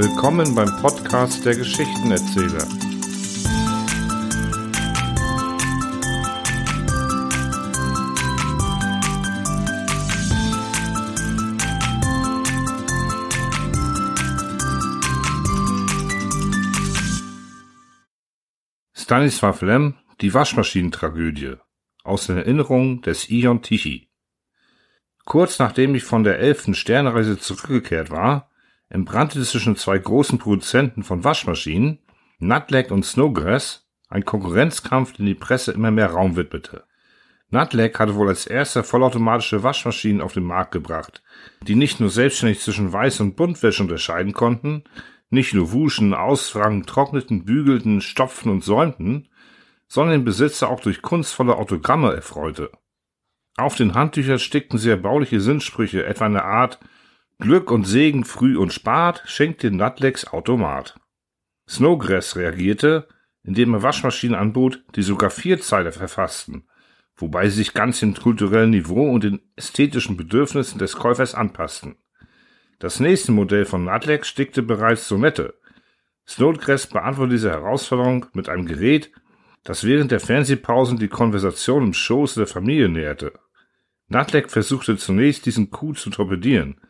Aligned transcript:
Willkommen 0.00 0.54
beim 0.54 0.68
Podcast 0.80 1.44
der 1.44 1.56
Geschichtenerzähler. 1.56 2.68
Stanislav 18.94 19.62
Lem, 19.62 19.96
die 20.20 20.32
Waschmaschinentragödie 20.32 21.56
aus 22.04 22.28
den 22.28 22.36
Erinnerungen 22.36 23.02
des 23.02 23.28
Ion 23.30 23.62
Tichy. 23.62 24.08
Kurz 25.24 25.58
nachdem 25.58 25.96
ich 25.96 26.04
von 26.04 26.22
der 26.22 26.38
elften 26.38 26.74
Sternreise 26.74 27.36
zurückgekehrt 27.40 28.10
war, 28.10 28.48
entbrannte 28.88 29.42
zwischen 29.42 29.76
zwei 29.76 29.98
großen 29.98 30.38
Produzenten 30.38 31.02
von 31.02 31.24
Waschmaschinen, 31.24 31.98
Nutleg 32.38 32.90
und 32.90 33.04
Snowgrass, 33.04 33.86
ein 34.08 34.24
Konkurrenzkampf, 34.24 35.12
den 35.14 35.26
die 35.26 35.34
Presse 35.34 35.72
immer 35.72 35.90
mehr 35.90 36.10
Raum 36.10 36.36
widmete. 36.36 36.84
Nutleg 37.50 37.98
hatte 37.98 38.14
wohl 38.14 38.28
als 38.28 38.46
erster 38.46 38.84
vollautomatische 38.84 39.62
Waschmaschinen 39.62 40.20
auf 40.20 40.34
den 40.34 40.44
Markt 40.44 40.72
gebracht, 40.72 41.22
die 41.62 41.74
nicht 41.74 41.98
nur 41.98 42.10
selbstständig 42.10 42.60
zwischen 42.60 42.92
Weiß- 42.92 43.20
und 43.20 43.36
Buntwäsche 43.36 43.82
unterscheiden 43.82 44.32
konnten, 44.32 44.84
nicht 45.30 45.54
nur 45.54 45.72
wuschen, 45.72 46.14
ausfrangen, 46.14 46.86
trockneten, 46.86 47.44
bügelten, 47.44 48.00
stopften 48.00 48.50
und 48.50 48.64
säumten, 48.64 49.28
sondern 49.86 50.20
den 50.20 50.24
Besitzer 50.24 50.68
auch 50.68 50.80
durch 50.80 51.02
kunstvolle 51.02 51.56
Autogramme 51.56 52.14
erfreute. 52.14 52.70
Auf 53.56 53.76
den 53.76 53.94
Handtüchern 53.94 54.38
stickten 54.38 54.78
sie 54.78 54.90
erbauliche 54.90 55.40
Sinnsprüche, 55.40 56.04
etwa 56.04 56.26
eine 56.26 56.44
Art 56.44 56.78
Glück 57.40 57.70
und 57.70 57.84
Segen 57.84 58.24
früh 58.24 58.56
und 58.56 58.72
spart, 58.72 59.22
schenkt 59.26 59.62
den 59.62 59.76
Nutlegs 59.76 60.26
Automat. 60.26 60.98
Snowgrass 61.68 62.34
reagierte, 62.34 63.06
indem 63.44 63.74
er 63.74 63.82
Waschmaschinen 63.84 64.34
anbot, 64.34 64.82
die 64.96 65.02
sogar 65.02 65.30
Vierzeiler 65.30 65.92
verfassten, 65.92 66.68
wobei 67.16 67.48
sie 67.48 67.58
sich 67.58 67.74
ganz 67.74 68.00
dem 68.00 68.14
kulturellen 68.14 68.70
Niveau 68.70 69.08
und 69.08 69.22
den 69.22 69.40
ästhetischen 69.54 70.16
Bedürfnissen 70.16 70.78
des 70.80 70.96
Käufers 70.96 71.36
anpassten. 71.36 71.96
Das 72.80 72.98
nächste 72.98 73.30
Modell 73.30 73.64
von 73.66 73.84
Nutlegs 73.84 74.28
stickte 74.28 74.62
bereits 74.62 75.06
Sonette. 75.06 75.54
Snowgrass 76.26 76.88
beantwortete 76.88 77.36
diese 77.36 77.50
Herausforderung 77.50 78.26
mit 78.32 78.48
einem 78.48 78.66
Gerät, 78.66 79.12
das 79.62 79.84
während 79.84 80.10
der 80.10 80.20
Fernsehpausen 80.20 80.98
die 80.98 81.08
Konversation 81.08 81.84
im 81.84 81.94
Schoße 81.94 82.40
der 82.40 82.46
Familie 82.46 82.88
näherte. 82.88 83.32
Nutleg 84.08 84.50
versuchte 84.50 84.96
zunächst, 84.96 85.46
diesen 85.46 85.70
Coup 85.70 85.96
zu 85.96 86.10
torpedieren. 86.10 86.80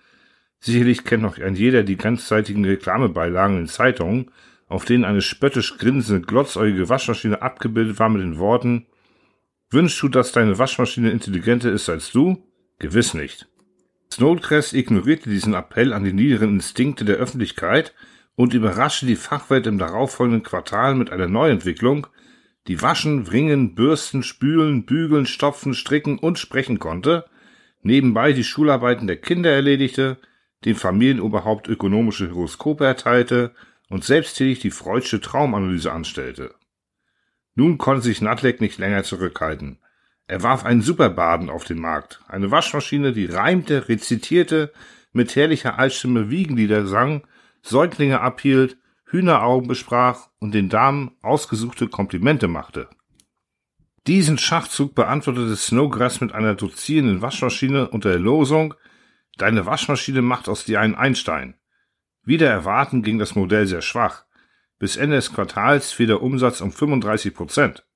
Sicherlich 0.61 1.05
kennt 1.05 1.23
noch 1.23 1.39
ein 1.39 1.55
jeder 1.55 1.83
die 1.83 1.97
ganzseitigen 1.97 2.64
Reklamebeilagen 2.64 3.59
in 3.59 3.67
Zeitungen, 3.67 4.31
auf 4.67 4.84
denen 4.84 5.05
eine 5.05 5.23
spöttisch 5.23 5.78
grinsende, 5.78 6.27
glotzäugige 6.27 6.89
Waschmaschine 6.89 7.41
abgebildet 7.42 7.98
war 7.98 8.09
mit 8.09 8.23
den 8.23 8.39
Worten 8.39 8.86
Wünschst 9.70 10.03
du, 10.03 10.09
dass 10.09 10.33
deine 10.33 10.59
Waschmaschine 10.59 11.11
intelligenter 11.11 11.70
ist 11.70 11.91
als 11.91 12.11
du? 12.11 12.42
Gewiss 12.79 13.12
nicht. 13.12 13.48
Snodgrass 14.11 14.73
ignorierte 14.73 15.29
diesen 15.29 15.53
Appell 15.53 15.92
an 15.92 16.05
die 16.05 16.14
niederen 16.14 16.55
Instinkte 16.55 17.05
der 17.05 17.17
Öffentlichkeit 17.17 17.92
und 18.34 18.55
überraschte 18.55 19.05
die 19.05 19.17
Fachwelt 19.17 19.67
im 19.67 19.79
darauffolgenden 19.79 20.42
Quartal 20.42 20.95
mit 20.95 21.11
einer 21.11 21.29
Neuentwicklung, 21.29 22.06
die 22.67 22.81
waschen, 22.81 23.31
wringen, 23.31 23.75
bürsten, 23.75 24.23
spülen, 24.23 24.86
bügeln, 24.86 25.27
stopfen, 25.27 25.75
stricken 25.75 26.19
und 26.19 26.39
sprechen 26.39 26.79
konnte, 26.79 27.27
nebenbei 27.83 28.33
die 28.33 28.45
Schularbeiten 28.45 29.06
der 29.06 29.17
Kinder 29.17 29.51
erledigte, 29.51 30.17
dem 30.64 30.77
Familienoberhaupt 30.77 31.69
ökonomische 31.69 32.31
Horoskope 32.31 32.84
erteilte 32.84 33.55
und 33.89 34.05
selbsttätig 34.05 34.61
die 34.61 34.70
freudsche 34.70 35.20
Traumanalyse 35.20 35.92
anstellte. 35.92 36.55
Nun 37.55 37.79
konnte 37.79 38.02
sich 38.02 38.20
Nutleg 38.20 38.61
nicht 38.61 38.79
länger 38.79 39.02
zurückhalten. 39.02 39.79
Er 40.27 40.42
warf 40.42 40.64
einen 40.64 40.83
Superbaden 40.83 41.48
auf 41.48 41.64
den 41.64 41.80
Markt, 41.80 42.20
eine 42.29 42.51
Waschmaschine, 42.51 43.13
die 43.13 43.27
reimte, 43.27 43.89
rezitierte, 43.89 44.73
mit 45.13 45.35
herrlicher 45.35 45.79
Altstimme 45.79 46.30
Wiegenlieder 46.30 46.86
sang, 46.86 47.27
Säuglinge 47.63 48.20
abhielt 48.20 48.77
Hühneraugen 49.11 49.69
besprach 49.69 50.29
und 50.39 50.52
den 50.52 50.69
Damen 50.69 51.13
ausgesuchte 51.23 51.89
Komplimente 51.89 52.46
machte. 52.46 52.89
Diesen 54.07 54.39
Schachzug 54.39 54.95
beantwortete 54.95 55.57
Snowgrass 55.57 56.20
mit 56.20 56.33
einer 56.33 56.55
dozierenden 56.55 57.23
Waschmaschine 57.23 57.89
unter 57.89 58.11
der 58.11 58.19
Losung 58.19 58.75
Deine 59.39 59.67
Waschmaschine 59.67 60.21
macht 60.21 60.49
aus 60.49 60.65
dir 60.65 60.81
einen 60.81 60.97
Einstein. 60.97 61.55
Wieder 62.25 62.51
erwarten 62.51 63.03
ging 63.03 63.19
das 63.19 63.37
Modell 63.37 63.67
sehr 63.67 63.83
schwach. 63.83 64.25
Bis 64.79 64.97
Ende 64.97 65.17
des 65.17 65.33
Quartals 65.33 65.93
fiel 65.93 66.09
der 66.09 66.23
Umsatz 66.23 66.61
um 66.61 66.73
35 66.73 67.35
Prozent. 67.35 67.87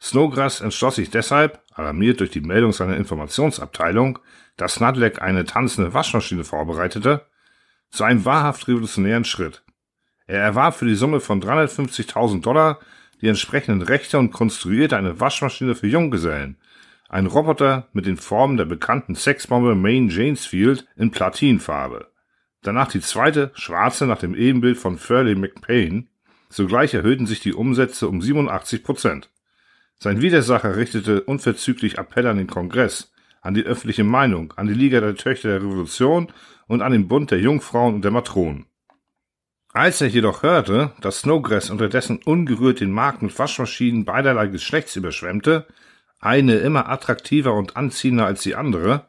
Snowgrass 0.00 0.60
entschloss 0.60 0.96
sich 0.96 1.10
deshalb, 1.10 1.62
alarmiert 1.72 2.20
durch 2.20 2.30
die 2.30 2.40
Meldung 2.40 2.72
seiner 2.72 2.96
Informationsabteilung, 2.96 4.18
dass 4.56 4.80
Nudleck 4.80 5.20
eine 5.20 5.44
tanzende 5.44 5.92
Waschmaschine 5.92 6.44
vorbereitete, 6.44 7.26
zu 7.90 8.04
einem 8.04 8.24
wahrhaft 8.24 8.66
revolutionären 8.66 9.24
Schritt. 9.24 9.64
Er 10.26 10.40
erwarb 10.40 10.74
für 10.74 10.86
die 10.86 10.94
Summe 10.94 11.20
von 11.20 11.42
350.000 11.42 12.42
Dollar 12.42 12.80
die 13.20 13.28
entsprechenden 13.28 13.82
Rechte 13.82 14.18
und 14.18 14.30
konstruierte 14.30 14.96
eine 14.96 15.20
Waschmaschine 15.20 15.74
für 15.74 15.86
Junggesellen. 15.86 16.58
Ein 17.10 17.24
Roboter 17.24 17.88
mit 17.94 18.04
den 18.04 18.18
Formen 18.18 18.58
der 18.58 18.66
bekannten 18.66 19.14
Sexbombe 19.14 19.74
Main 19.74 20.10
Janesfield 20.10 20.86
in 20.94 21.10
Platinfarbe. 21.10 22.08
Danach 22.62 22.88
die 22.88 23.00
zweite, 23.00 23.50
schwarze 23.54 24.06
nach 24.06 24.18
dem 24.18 24.34
Ebenbild 24.34 24.76
von 24.76 24.98
Furley 24.98 25.34
McPain. 25.34 26.10
Sogleich 26.50 26.92
erhöhten 26.92 27.26
sich 27.26 27.40
die 27.40 27.54
Umsätze 27.54 28.08
um 28.08 28.20
87 28.20 28.84
Prozent. 28.84 29.30
Sein 29.98 30.20
Widersacher 30.20 30.76
richtete 30.76 31.22
unverzüglich 31.22 31.96
Appell 31.96 32.26
an 32.26 32.36
den 32.36 32.46
Kongress, 32.46 33.10
an 33.40 33.54
die 33.54 33.64
öffentliche 33.64 34.04
Meinung, 34.04 34.52
an 34.56 34.66
die 34.66 34.74
Liga 34.74 35.00
der 35.00 35.14
Töchter 35.14 35.48
der 35.48 35.62
Revolution 35.62 36.30
und 36.66 36.82
an 36.82 36.92
den 36.92 37.08
Bund 37.08 37.30
der 37.30 37.40
Jungfrauen 37.40 37.94
und 37.94 38.02
der 38.02 38.10
Matronen. 38.10 38.66
Als 39.72 40.02
er 40.02 40.08
jedoch 40.08 40.42
hörte, 40.42 40.92
dass 41.00 41.20
Snowgrass 41.20 41.70
unterdessen 41.70 42.20
ungerührt 42.22 42.80
den 42.80 42.92
Markt 42.92 43.22
mit 43.22 43.38
Waschmaschinen 43.38 44.04
beiderlei 44.04 44.48
Geschlechts 44.48 44.94
überschwemmte, 44.94 45.66
eine 46.20 46.56
immer 46.56 46.88
attraktiver 46.88 47.54
und 47.54 47.76
anziehender 47.76 48.26
als 48.26 48.42
die 48.42 48.54
andere, 48.54 49.06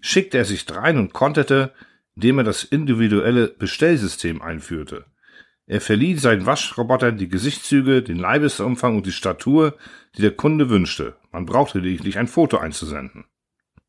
schickte 0.00 0.38
er 0.38 0.44
sich 0.44 0.66
drein 0.66 0.98
und 0.98 1.12
konterte, 1.12 1.72
indem 2.14 2.38
er 2.38 2.44
das 2.44 2.64
individuelle 2.64 3.48
Bestellsystem 3.48 4.42
einführte. 4.42 5.06
Er 5.66 5.80
verlieh 5.80 6.16
seinen 6.16 6.46
Waschrobotern 6.46 7.18
die 7.18 7.28
Gesichtszüge, 7.28 8.02
den 8.02 8.18
Leibesumfang 8.18 8.96
und 8.96 9.06
die 9.06 9.12
Statur, 9.12 9.76
die 10.16 10.22
der 10.22 10.30
Kunde 10.30 10.70
wünschte. 10.70 11.16
Man 11.30 11.44
brauchte 11.44 11.78
lediglich 11.78 12.18
ein 12.18 12.26
Foto 12.26 12.56
einzusenden. 12.56 13.26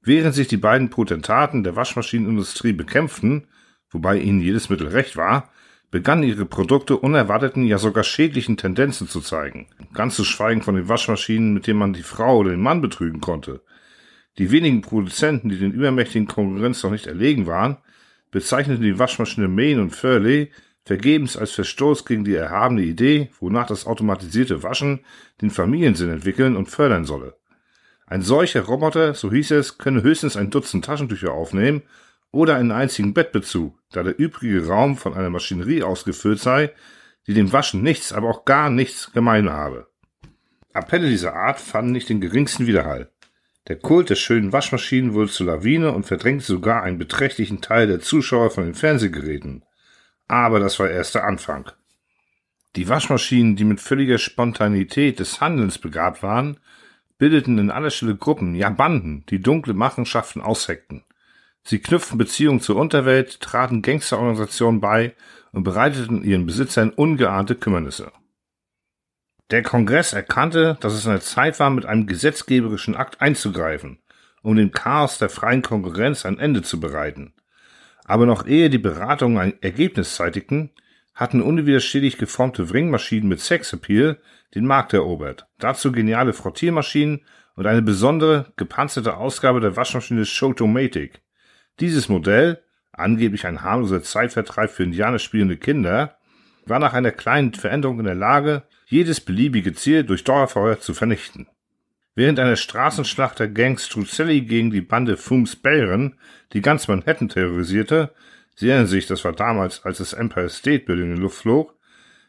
Während 0.01 0.35
sich 0.35 0.47
die 0.47 0.57
beiden 0.57 0.89
Potentaten 0.89 1.63
der 1.63 1.75
Waschmaschinenindustrie 1.75 2.73
bekämpften, 2.73 3.47
wobei 3.89 4.17
ihnen 4.17 4.41
jedes 4.41 4.69
Mittel 4.69 4.87
recht 4.87 5.15
war, 5.15 5.51
begannen 5.91 6.23
ihre 6.23 6.45
Produkte 6.45 6.97
unerwarteten, 6.97 7.65
ja 7.65 7.77
sogar 7.77 8.03
schädlichen 8.03 8.57
Tendenzen 8.57 9.07
zu 9.07 9.21
zeigen. 9.21 9.67
Ganz 9.93 10.15
zu 10.15 10.23
schweigen 10.23 10.61
von 10.61 10.75
den 10.75 10.87
Waschmaschinen, 10.87 11.53
mit 11.53 11.67
denen 11.67 11.79
man 11.79 11.93
die 11.93 12.03
Frau 12.03 12.37
oder 12.37 12.51
den 12.51 12.61
Mann 12.61 12.81
betrügen 12.81 13.21
konnte. 13.21 13.61
Die 14.37 14.51
wenigen 14.51 14.81
Produzenten, 14.81 15.49
die 15.49 15.57
den 15.57 15.71
übermächtigen 15.71 16.27
Konkurrenz 16.27 16.83
noch 16.83 16.91
nicht 16.91 17.07
erlegen 17.07 17.47
waren, 17.47 17.77
bezeichneten 18.31 18.83
die 18.83 18.99
Waschmaschine 18.99 19.47
Main 19.47 19.79
und 19.79 19.89
Furley 19.89 20.51
vergebens 20.85 21.35
als 21.35 21.51
Verstoß 21.51 22.05
gegen 22.05 22.23
die 22.23 22.35
erhabene 22.35 22.81
Idee, 22.81 23.29
wonach 23.39 23.67
das 23.67 23.85
automatisierte 23.85 24.63
Waschen 24.63 25.01
den 25.41 25.49
Familiensinn 25.49 26.09
entwickeln 26.09 26.55
und 26.55 26.69
fördern 26.69 27.05
solle. 27.05 27.35
Ein 28.05 28.21
solcher 28.21 28.61
Roboter, 28.61 29.13
so 29.13 29.31
hieß 29.31 29.51
es, 29.51 29.77
könne 29.77 30.01
höchstens 30.01 30.35
ein 30.35 30.49
Dutzend 30.49 30.85
Taschentücher 30.85 31.31
aufnehmen 31.31 31.83
oder 32.31 32.55
einen 32.55 32.71
einzigen 32.71 33.13
Bettbezug, 33.13 33.79
da 33.91 34.03
der 34.03 34.17
übrige 34.19 34.67
Raum 34.67 34.97
von 34.97 35.13
einer 35.13 35.29
Maschinerie 35.29 35.83
ausgefüllt 35.83 36.39
sei, 36.39 36.71
die 37.27 37.33
dem 37.33 37.51
Waschen 37.51 37.81
nichts, 37.81 38.13
aber 38.13 38.29
auch 38.29 38.45
gar 38.45 38.69
nichts 38.69 39.11
gemein 39.11 39.49
habe. 39.49 39.87
Appelle 40.73 41.09
dieser 41.09 41.35
Art 41.35 41.59
fanden 41.59 41.91
nicht 41.91 42.09
den 42.09 42.21
geringsten 42.21 42.67
Widerhall. 42.67 43.09
Der 43.67 43.77
Kult 43.77 44.09
der 44.09 44.15
schönen 44.15 44.53
Waschmaschinen 44.53 45.13
wurde 45.13 45.31
zur 45.31 45.47
Lawine 45.47 45.91
und 45.91 46.05
verdrängte 46.05 46.45
sogar 46.45 46.83
einen 46.83 46.97
beträchtlichen 46.97 47.61
Teil 47.61 47.87
der 47.87 47.99
Zuschauer 47.99 48.49
von 48.49 48.63
den 48.63 48.73
Fernsehgeräten. 48.73 49.63
Aber 50.27 50.59
das 50.59 50.79
war 50.79 50.89
erst 50.89 51.15
der 51.15 51.25
Anfang. 51.25 51.71
Die 52.75 52.87
Waschmaschinen, 52.87 53.55
die 53.55 53.63
mit 53.63 53.81
völliger 53.81 54.19
Spontanität 54.19 55.19
des 55.19 55.41
Handelns 55.41 55.79
begabt 55.79 56.23
waren, 56.23 56.59
bildeten 57.17 57.57
in 57.57 57.71
aller 57.71 57.89
Stelle 57.89 58.15
Gruppen, 58.15 58.55
ja 58.55 58.69
Banden, 58.69 59.25
die 59.29 59.41
dunkle 59.41 59.73
Machenschaften 59.73 60.41
ausheckten. 60.41 61.03
Sie 61.69 61.77
knüpften 61.77 62.17
Beziehungen 62.17 62.61
zur 62.61 62.77
Unterwelt, 62.77 63.41
traten 63.41 63.83
Gangsterorganisationen 63.83 64.81
bei 64.81 65.13
und 65.51 65.63
bereiteten 65.63 66.23
ihren 66.23 66.47
Besitzern 66.47 66.89
ungeahnte 66.89 67.53
Kümmernisse. 67.53 68.11
Der 69.51 69.61
Kongress 69.61 70.13
erkannte, 70.13 70.79
dass 70.81 70.93
es 70.93 71.05
eine 71.05 71.19
Zeit 71.19 71.59
war, 71.59 71.69
mit 71.69 71.85
einem 71.85 72.07
gesetzgeberischen 72.07 72.95
Akt 72.95 73.21
einzugreifen, 73.21 73.99
um 74.41 74.55
dem 74.55 74.71
Chaos 74.71 75.19
der 75.19 75.29
freien 75.29 75.61
Konkurrenz 75.61 76.25
ein 76.25 76.39
Ende 76.39 76.63
zu 76.63 76.79
bereiten. 76.79 77.35
Aber 78.03 78.25
noch 78.25 78.47
ehe 78.47 78.71
die 78.71 78.79
Beratungen 78.79 79.37
ein 79.37 79.61
Ergebnis 79.61 80.15
zeitigten, 80.15 80.71
hatten 81.13 81.39
unwiderstehlich 81.39 82.17
geformte 82.17 82.71
Wringmaschinen 82.71 83.29
mit 83.29 83.41
Sexappeal 83.41 84.17
den 84.55 84.65
Markt 84.65 84.93
erobert. 84.93 85.45
Dazu 85.59 85.91
geniale 85.91 86.33
Frottiermaschinen 86.33 87.25
und 87.53 87.67
eine 87.67 87.83
besondere, 87.83 88.53
gepanzerte 88.57 89.17
Ausgabe 89.17 89.59
der 89.59 89.75
Waschmaschine 89.75 90.25
Showtomatic. 90.25 91.21
Dieses 91.79 92.09
Modell, 92.09 92.63
angeblich 92.91 93.45
ein 93.45 93.61
harmloser 93.61 94.03
Zeitvertreib 94.03 94.71
für 94.71 94.83
Indianer 94.83 95.19
spielende 95.19 95.57
Kinder, 95.57 96.17
war 96.65 96.79
nach 96.79 96.93
einer 96.93 97.11
kleinen 97.11 97.53
Veränderung 97.53 97.99
in 97.99 98.05
der 98.05 98.15
Lage, 98.15 98.63
jedes 98.85 99.21
beliebige 99.21 99.73
Ziel 99.73 100.03
durch 100.03 100.23
Dauerfeuer 100.23 100.79
zu 100.79 100.93
vernichten. 100.93 101.47
Während 102.15 102.39
einer 102.39 102.57
Straßenschlacht 102.57 103.39
der 103.39 103.47
Gang 103.47 103.79
Struzzelli 103.79 104.41
gegen 104.41 104.71
die 104.71 104.81
Bande 104.81 105.15
Fooms 105.15 105.55
Baron, 105.55 106.15
die 106.53 106.61
ganz 106.61 106.87
Manhattan 106.87 107.29
terrorisierte, 107.29 108.13
Sie 108.55 108.67
erinnern 108.67 108.87
sich, 108.87 109.07
das 109.07 109.23
war 109.23 109.31
damals, 109.31 109.85
als 109.85 109.99
das 109.99 110.11
Empire 110.11 110.49
State 110.49 110.83
Building 110.83 111.11
in 111.11 111.15
die 111.15 111.21
Luft 111.21 111.37
flog, 111.37 111.75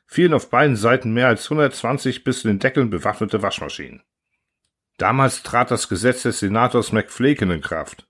fielen 0.06 0.32
auf 0.32 0.49
beiden 0.49 0.76
Seiten 0.76 1.12
mehr 1.12 1.26
als 1.26 1.44
120 1.46 2.23
bis 2.23 2.43
zu 2.43 2.49
den 2.49 2.61
Deckeln 2.61 2.88
bewaffnete 2.88 3.43
Waschmaschinen. 3.43 4.05
Damals 4.96 5.43
trat 5.43 5.73
das 5.73 5.88
Gesetz 5.88 6.23
des 6.23 6.38
Senators 6.38 6.93
McFlaken 6.93 7.50
in 7.50 7.61
Kraft. 7.61 8.06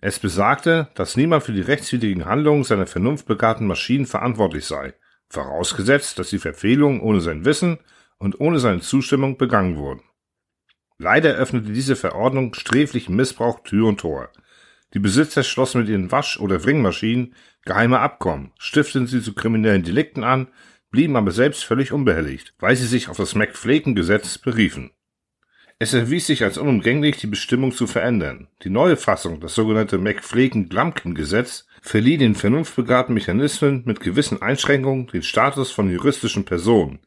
Es 0.00 0.18
besagte, 0.18 0.88
dass 0.94 1.16
niemand 1.16 1.42
für 1.42 1.52
die 1.52 1.60
rechtswidrigen 1.60 2.24
Handlungen 2.24 2.64
seiner 2.64 2.86
vernunftbegabten 2.86 3.66
Maschinen 3.66 4.06
verantwortlich 4.06 4.64
sei, 4.64 4.94
vorausgesetzt, 5.28 6.18
dass 6.18 6.30
die 6.30 6.38
Verfehlungen 6.38 7.00
ohne 7.00 7.20
sein 7.20 7.44
Wissen 7.44 7.78
und 8.18 8.40
ohne 8.40 8.58
seine 8.58 8.80
Zustimmung 8.80 9.36
begangen 9.36 9.76
wurden. 9.76 10.02
Leider 10.96 11.34
öffnete 11.34 11.72
diese 11.72 11.96
Verordnung 11.96 12.54
sträflichen 12.54 13.14
Missbrauch 13.14 13.62
Tür 13.62 13.88
und 13.88 14.00
Tor. 14.00 14.30
Die 14.92 14.98
Besitzer 14.98 15.42
schlossen 15.42 15.82
mit 15.82 15.90
ihren 15.90 16.10
Wasch- 16.10 16.38
oder 16.40 16.64
Wringmaschinen 16.64 17.34
geheime 17.64 18.00
Abkommen, 18.00 18.52
stifteten 18.58 19.06
sie 19.06 19.22
zu 19.22 19.34
kriminellen 19.34 19.82
Delikten 19.82 20.24
an, 20.24 20.48
blieben 20.90 21.16
aber 21.16 21.30
selbst 21.30 21.64
völlig 21.64 21.92
unbehelligt, 21.92 22.54
weil 22.58 22.74
sie 22.74 22.86
sich 22.86 23.08
auf 23.08 23.16
das 23.16 23.34
McFlaken-Gesetz 23.34 24.38
beriefen. 24.38 24.90
Es 25.82 25.94
erwies 25.94 26.26
sich 26.26 26.44
als 26.44 26.58
unumgänglich, 26.58 27.16
die 27.16 27.26
Bestimmung 27.26 27.72
zu 27.72 27.86
verändern. 27.86 28.48
Die 28.64 28.68
neue 28.68 28.98
Fassung, 28.98 29.40
das 29.40 29.54
sogenannte 29.54 29.96
McFlaken-Glamkin-Gesetz, 29.96 31.66
verlieh 31.80 32.18
den 32.18 32.34
vernunftbegabten 32.34 33.14
Mechanismen 33.14 33.84
mit 33.86 34.00
gewissen 34.00 34.42
Einschränkungen 34.42 35.06
den 35.06 35.22
Status 35.22 35.70
von 35.72 35.90
juristischen 35.90 36.44
Personen, 36.44 36.98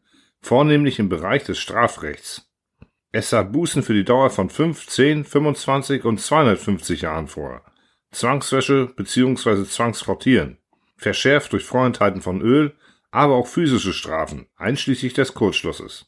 vornehmlich 0.42 0.98
im 0.98 1.08
Bereich 1.08 1.44
des 1.44 1.60
Strafrechts. 1.60 2.50
Es 3.12 3.30
sah 3.30 3.44
Bußen 3.44 3.84
für 3.84 3.94
die 3.94 4.06
Dauer 4.06 4.31
von 4.31 4.50
5, 4.50 4.88
10, 4.88 5.26
25 5.26 6.04
und 6.04 6.19
250 6.19 7.02
Jahren 7.02 7.28
vor. 7.28 7.62
Zwangswäsche 8.10 8.92
bzw. 8.96 9.66
Zwangsfrottieren, 9.66 10.58
verschärft 10.98 11.54
durch 11.54 11.64
Vorenthalten 11.64 12.24
von 12.24 12.42
Öl, 12.42 12.74
aber 13.12 13.36
auch 13.36 13.46
physische 13.46 13.94
Strafen, 13.94 14.48
einschließlich 14.56 15.14
des 15.14 15.36
Kurzschlusses. 15.36 16.08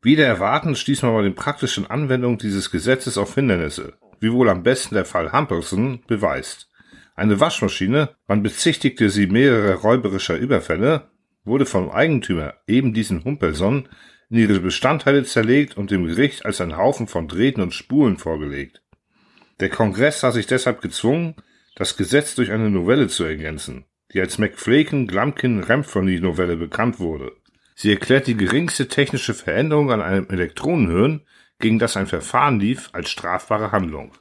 Wieder 0.00 0.26
erwarten 0.26 0.76
stieß 0.76 1.02
man 1.02 1.14
bei 1.14 1.22
den 1.22 1.34
praktischen 1.34 1.88
Anwendungen 1.88 2.38
dieses 2.38 2.70
Gesetzes 2.70 3.18
auf 3.18 3.34
Hindernisse, 3.34 3.94
wie 4.20 4.32
wohl 4.32 4.48
am 4.48 4.62
besten 4.62 4.94
der 4.94 5.04
Fall 5.04 5.32
Hampelson 5.32 6.04
beweist. 6.06 6.70
Eine 7.16 7.40
Waschmaschine, 7.40 8.10
man 8.28 8.44
bezichtigte 8.44 9.10
sie 9.10 9.26
mehrerer 9.26 9.74
räuberischer 9.74 10.36
Überfälle, 10.36 11.10
wurde 11.44 11.66
vom 11.66 11.90
Eigentümer, 11.90 12.54
eben 12.68 12.94
diesen 12.94 13.24
Humpelson, 13.24 13.88
in 14.30 14.38
ihre 14.38 14.60
Bestandteile 14.60 15.24
zerlegt 15.24 15.76
und 15.76 15.90
dem 15.90 16.04
Gericht 16.04 16.46
als 16.46 16.60
ein 16.60 16.76
Haufen 16.76 17.08
von 17.08 17.26
Drähten 17.26 17.62
und 17.62 17.74
Spulen 17.74 18.18
vorgelegt. 18.18 18.82
Der 19.58 19.70
Kongress 19.70 20.20
sah 20.20 20.30
sich 20.30 20.46
deshalb 20.46 20.80
gezwungen, 20.80 21.34
das 21.74 21.96
Gesetz 21.96 22.36
durch 22.36 22.52
eine 22.52 22.70
Novelle 22.70 23.08
zu 23.08 23.24
ergänzen, 23.24 23.84
die 24.12 24.20
als 24.20 24.38
McFlaken-Glamkin-Ramphony-Novelle 24.38 26.56
bekannt 26.56 27.00
wurde. 27.00 27.32
Sie 27.80 27.92
erklärt 27.92 28.26
die 28.26 28.36
geringste 28.36 28.88
technische 28.88 29.34
Veränderung 29.34 29.92
an 29.92 30.02
einem 30.02 30.28
Elektronenhirn, 30.30 31.20
gegen 31.60 31.78
das 31.78 31.96
ein 31.96 32.08
Verfahren 32.08 32.58
lief, 32.58 32.88
als 32.90 33.08
strafbare 33.08 33.70
Handlung. 33.70 34.14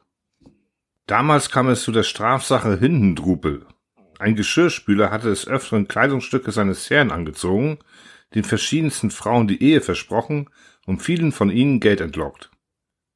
Damals 1.08 1.50
kam 1.50 1.68
es 1.68 1.82
zu 1.82 1.92
der 1.92 2.04
Strafsache 2.04 2.78
Hindendrupel. 2.78 3.66
Ein 4.20 4.36
Geschirrspüler 4.36 5.10
hatte 5.10 5.30
des 5.30 5.48
Öfteren 5.48 5.88
Kleidungsstücke 5.88 6.52
seines 6.52 6.88
Herrn 6.92 7.10
angezogen, 7.10 7.80
den 8.36 8.44
verschiedensten 8.44 9.10
Frauen 9.10 9.48
die 9.48 9.64
Ehe 9.64 9.82
versprochen 9.82 10.52
und 10.86 11.02
vielen 11.02 11.32
von 11.32 11.50
ihnen 11.50 11.80
Geld 11.80 12.00
entlockt. 12.00 12.52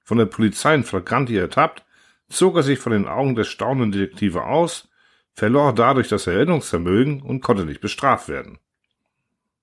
Von 0.04 0.18
der 0.18 0.26
Polizei 0.26 0.74
in 0.74 0.84
Flagranti 0.84 1.38
ertappt, 1.38 1.86
zog 2.30 2.56
er 2.56 2.64
sich 2.64 2.80
von 2.80 2.94
den 2.94 3.08
Augen 3.08 3.36
der 3.36 3.44
staunenden 3.44 3.92
Detektive 3.92 4.46
aus, 4.46 4.90
verlor 5.36 5.76
dadurch 5.76 6.08
das 6.08 6.26
Erinnerungsvermögen 6.26 7.22
und 7.22 7.42
konnte 7.42 7.64
nicht 7.64 7.80
bestraft 7.80 8.28
werden. 8.28 8.58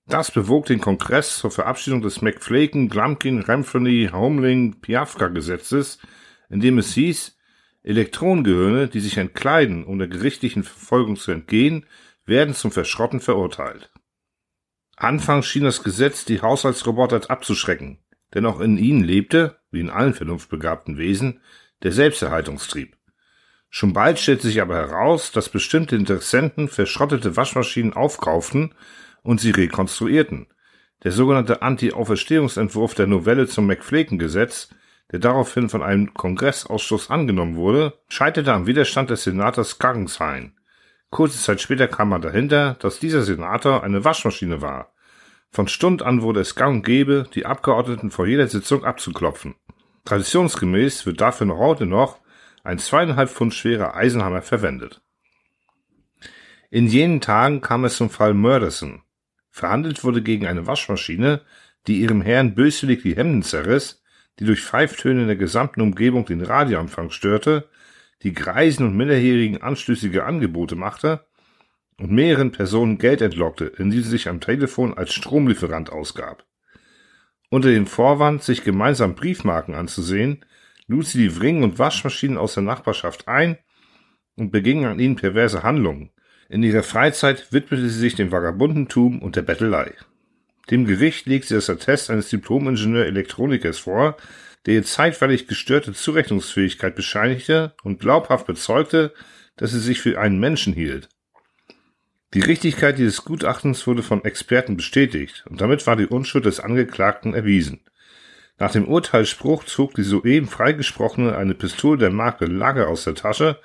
Das 0.09 0.31
bewog 0.31 0.65
den 0.65 0.81
Kongress 0.81 1.37
zur 1.37 1.51
Verabschiedung 1.51 2.01
des 2.01 2.23
McFlaken, 2.23 2.89
Glumpkin, 2.89 3.43
Ramphony, 3.43 4.09
Homeling, 4.11 4.81
Piafka 4.81 5.29
Gesetzes, 5.29 5.99
in 6.49 6.61
dem 6.61 6.79
es 6.79 6.95
hieß, 6.95 7.37
Elektronengehirne, 7.83 8.89
die 8.89 9.01
sich 9.01 9.19
entkleiden, 9.19 9.85
um 9.85 9.99
der 9.99 10.09
gerichtlichen 10.09 10.65
Verfolgung 10.65 11.17
zu 11.17 11.31
entgehen, 11.31 11.85
werden 12.25 12.55
zum 12.55 12.73
Verschrotten 12.73 13.21
verurteilt. 13.21 13.91
Anfangs 14.97 15.47
schien 15.47 15.65
das 15.65 15.83
Gesetz 15.85 16.25
die 16.25 16.41
Haushaltsroboter 16.41 17.31
abzuschrecken, 17.31 17.99
denn 18.33 18.47
auch 18.47 18.61
in 18.61 18.79
ihnen 18.79 19.05
lebte, 19.05 19.59
wie 19.71 19.81
in 19.81 19.91
allen 19.91 20.15
vernunftbegabten 20.15 20.97
Wesen, 20.97 21.43
der 21.83 21.93
Selbsterhaltungstrieb. 21.93 22.97
Schon 23.69 23.93
bald 23.93 24.19
stellte 24.19 24.47
sich 24.47 24.63
aber 24.63 24.77
heraus, 24.77 25.33
dass 25.33 25.51
bestimmte 25.51 25.97
Interessenten 25.97 26.69
verschrottete 26.69 27.37
Waschmaschinen 27.37 27.93
aufkauften 27.93 28.75
und 29.23 29.41
sie 29.41 29.51
rekonstruierten. 29.51 30.47
Der 31.05 31.13
sogenannte 31.13 31.63
Anti-Auferstehungsentwurf 31.63 32.95
der 32.95 33.07
Novelle 33.07 33.47
zum 33.47 33.67
McFlaken-Gesetz, 33.67 34.71
der 35.13 35.21
daraufhin 35.21 35.69
von 35.69 35.83
einem 35.83 36.13
Kongressausschuss 36.13 37.11
angenommen 37.11 37.57
wurde, 37.57 37.99
scheiterte 38.09 38.53
am 38.53 38.67
Widerstand 38.67 39.11
des 39.11 39.25
Senators 39.25 39.79
Guggenheim. 39.79 40.53
Kurze 41.11 41.39
Zeit 41.39 41.61
später 41.61 41.89
kam 41.89 42.11
man 42.11 42.21
dahinter, 42.21 42.77
dass 42.81 42.99
dieser 42.99 43.23
Senator 43.23 43.83
eine 43.83 44.05
Waschmaschine 44.05 44.61
war. 44.61 44.93
Von 45.51 45.69
Stund 45.69 46.03
an 46.03 46.21
wurde 46.21 46.41
es 46.41 46.55
gang 46.55 46.77
und 46.77 46.83
gäbe, 46.85 47.27
die 47.35 47.47
Abgeordneten 47.47 48.11
vor 48.11 48.27
jeder 48.27 48.47
Sitzung 48.49 48.85
abzuklopfen. 48.85 49.55
Traditionsgemäß 50.05 51.07
wird 51.07 51.21
dafür 51.21 51.47
noch 51.47 51.59
heute 51.59 51.87
noch 51.87 52.19
ein 52.65 52.79
zweieinhalb 52.79 53.31
Pfund 53.31 53.55
schwerer 53.55 53.95
Eisenhammer 53.95 54.43
verwendet. 54.43 55.01
In 56.71 56.87
jenen 56.87 57.23
Tagen 57.23 57.63
kam 57.63 57.85
es 57.87 57.97
zum 57.97 58.11
Fall 58.11 58.35
Murderson. 58.35 59.03
Verhandelt 59.59 60.05
wurde 60.05 60.23
gegen 60.23 60.47
eine 60.47 60.67
Waschmaschine, 60.67 61.43
die 61.87 62.01
ihrem 62.01 62.23
Herrn 62.23 62.55
böswillig 62.55 63.03
die 63.03 63.17
Hemden 63.17 63.43
zerriss, 63.43 64.03
die 64.39 64.45
durch 64.45 64.63
Pfeiftöne 64.63 65.23
in 65.23 65.27
der 65.27 65.37
gesamten 65.37 65.81
Umgebung 65.81 66.25
den 66.25 66.43
Radioempfang 66.43 67.11
störte 67.11 67.69
die 68.23 68.33
Greisen 68.33 68.87
und 68.87 68.97
Minderjährigen 68.97 69.63
anstößige 69.63 70.25
Angebote 70.25 70.77
machte 70.77 71.27
und 71.99 72.11
mehreren 72.11 72.53
Personen 72.53 72.99
Geld 72.99 73.21
entlockte, 73.21 73.67
indem 73.67 74.03
sie 74.03 74.11
sich 74.11 74.29
am 74.29 74.41
Telefon 74.41 74.97
als 74.97 75.13
Stromlieferant 75.13 75.91
ausgab. 75.91 76.45
Unter 77.51 77.71
dem 77.71 77.87
Vorwand, 77.87 78.43
sich 78.43 78.65
gemeinsam 78.65 79.15
Briefmarken 79.15 79.75
anzusehen, 79.75 80.45
lud 80.87 81.07
sie 81.07 81.19
die 81.19 81.41
Wring- 81.41 81.63
und 81.63 81.79
Waschmaschinen 81.79 82.39
aus 82.39 82.55
der 82.55 82.63
Nachbarschaft 82.63 83.29
ein 83.29 83.59
und 84.37 84.51
beging 84.51 84.85
an 84.85 84.99
ihnen 84.99 85.17
perverse 85.17 85.63
Handlungen. 85.63 86.11
In 86.49 86.63
ihrer 86.63 86.83
Freizeit 86.83 87.53
widmete 87.53 87.89
sie 87.89 87.99
sich 87.99 88.15
dem 88.15 88.33
Vagabundentum 88.33 89.21
und 89.21 89.37
der 89.37 89.43
Bettelei. 89.43 89.93
Dem 90.71 90.87
Gericht 90.87 91.27
legte 91.27 91.49
sie 91.49 91.55
das 91.55 91.69
Attest 91.69 92.11
eines 92.11 92.31
Diplom-Ingenieur-Elektronikers 92.31 93.79
vor, 93.79 94.17
der 94.65 94.75
ihr 94.75 94.85
zeitweilig 94.85 95.47
gestörte 95.47 95.93
Zurechnungsfähigkeit 95.93 96.95
bescheinigte 96.95 97.75
und 97.83 98.01
glaubhaft 98.01 98.47
bezeugte, 98.47 99.13
dass 99.57 99.73
sie 99.73 99.81
sich 99.81 100.01
für 100.01 100.19
einen 100.19 100.41
Menschen 100.41 100.73
hielt. 100.73 101.09
Die 102.35 102.41
Richtigkeit 102.41 102.99
dieses 102.99 103.25
Gutachtens 103.25 103.87
wurde 103.87 104.03
von 104.03 104.25
Experten 104.25 104.77
bestätigt 104.77 105.45
und 105.49 105.61
damit 105.61 105.87
war 105.87 105.97
die 105.97 106.07
Unschuld 106.07 106.45
des 106.45 106.61
Angeklagten 106.61 107.35
erwiesen. 107.35 107.81
Nach 108.59 108.73
dem 108.73 108.89
Urteilsspruch 108.89 109.65
zog 109.65 109.95
die 109.95 110.03
soeben 110.03 110.49
freigesprochene 110.49 111.37
eine 111.37 111.55
Pistole 111.55 111.99
der 111.99 112.11
Marke 112.11 112.47
Lager 112.47 112.89
aus 112.89 113.05
der 113.05 113.15
Tasche 113.15 113.59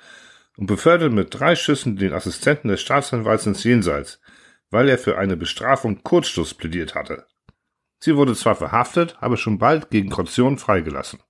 und 0.56 0.66
beförderte 0.66 1.14
mit 1.14 1.38
drei 1.38 1.56
Schüssen 1.56 1.96
den 1.96 2.12
Assistenten 2.12 2.68
des 2.68 2.80
Staatsanwalts 2.80 3.46
ins 3.46 3.64
Jenseits, 3.64 4.20
weil 4.70 4.88
er 4.88 4.98
für 4.98 5.18
eine 5.18 5.36
Bestrafung 5.36 6.02
Kurzschluss 6.02 6.54
plädiert 6.54 6.94
hatte. 6.94 7.26
Sie 7.98 8.16
wurde 8.16 8.34
zwar 8.34 8.54
verhaftet, 8.54 9.16
aber 9.20 9.36
schon 9.36 9.58
bald 9.58 9.90
gegen 9.90 10.10
Kaution 10.10 10.58
freigelassen. 10.58 11.20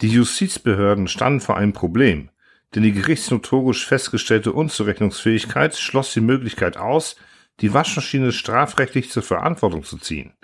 Die 0.00 0.08
Justizbehörden 0.08 1.08
standen 1.08 1.40
vor 1.40 1.56
einem 1.56 1.72
Problem, 1.72 2.30
denn 2.74 2.82
die 2.82 2.92
gerichtsnotorisch 2.92 3.86
festgestellte 3.86 4.52
Unzurechnungsfähigkeit 4.52 5.76
schloss 5.76 6.12
die 6.12 6.20
Möglichkeit 6.20 6.76
aus, 6.76 7.16
die 7.60 7.72
Waschmaschine 7.72 8.32
strafrechtlich 8.32 9.10
zur 9.10 9.22
Verantwortung 9.22 9.82
zu 9.82 9.98
ziehen. 9.98 10.34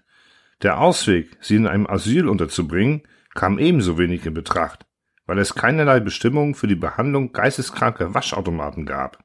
Der 0.63 0.81
Ausweg, 0.81 1.37
sie 1.41 1.57
in 1.57 1.67
einem 1.67 1.87
Asyl 1.87 2.29
unterzubringen, 2.29 3.03
kam 3.35 3.59
ebenso 3.59 3.99
wenig 3.99 4.25
in 4.25 4.35
Betracht, 4.35 4.87
weil 5.27 5.39
es 5.39 5.55
keinerlei 5.55 6.01
Bestimmungen 6.01 6.55
für 6.55 6.67
die 6.67 6.75
Behandlung 6.75 7.33
geisteskranker 7.33 8.15
Waschautomaten 8.15 8.87
gab. 8.87 9.25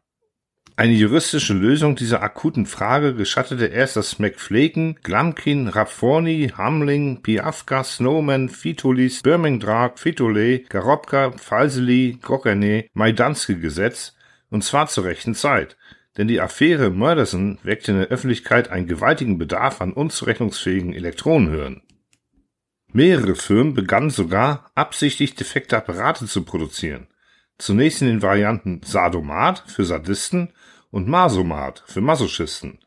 Eine 0.80 0.94
juristische 0.94 1.54
Lösung 1.54 1.98
dieser 1.98 2.24
akuten 2.24 2.66
Frage 2.66 3.14
geschattete 3.14 3.66
erst 3.66 3.98
das 3.98 4.18
McFlaken, 4.18 4.96
Glamkin, 5.04 5.68
Rapforni, 5.68 6.54
Hamling, 6.56 7.22
Piafka, 7.22 7.84
Snowman, 7.84 8.48
Fitulis, 8.48 9.22
Birmingrad, 9.22 10.00
Fitole, 10.00 10.60
Garobka, 10.60 11.34
Falseli, 11.34 12.20
Gokerne, 12.22 12.86
Maidanski 12.94 13.56
Gesetz, 13.56 14.16
und 14.50 14.64
zwar 14.64 14.88
zur 14.88 15.04
rechten 15.04 15.36
Zeit. 15.36 15.76
Denn 16.18 16.30
die 16.30 16.40
Affäre 16.40 16.92
Murderson 16.92 17.60
weckte 17.64 17.92
in 17.92 17.98
der 17.98 18.08
Öffentlichkeit 18.08 18.70
einen 18.70 18.88
gewaltigen 18.88 19.38
Bedarf 19.38 19.82
an 19.82 19.92
unzurechnungsfähigen 19.92 20.94
Elektronenhören. 20.94 21.82
Mehrere 22.92 23.36
Firmen 23.36 23.76
begannen 23.76 24.10
sogar, 24.10 24.72
absichtlich 24.74 25.36
defekte 25.36 25.78
Apparate 25.78 26.26
zu 26.26 26.44
produzieren. 26.44 27.08
Zunächst 27.60 28.02
in 28.02 28.08
den 28.08 28.22
Varianten 28.24 28.82
Sadomat 28.84 29.64
für 29.68 29.86
Sadisten 29.86 30.54
und 30.90 31.08
Masomat 31.08 31.84
für 31.86 32.02
Masochisten. 32.02 32.80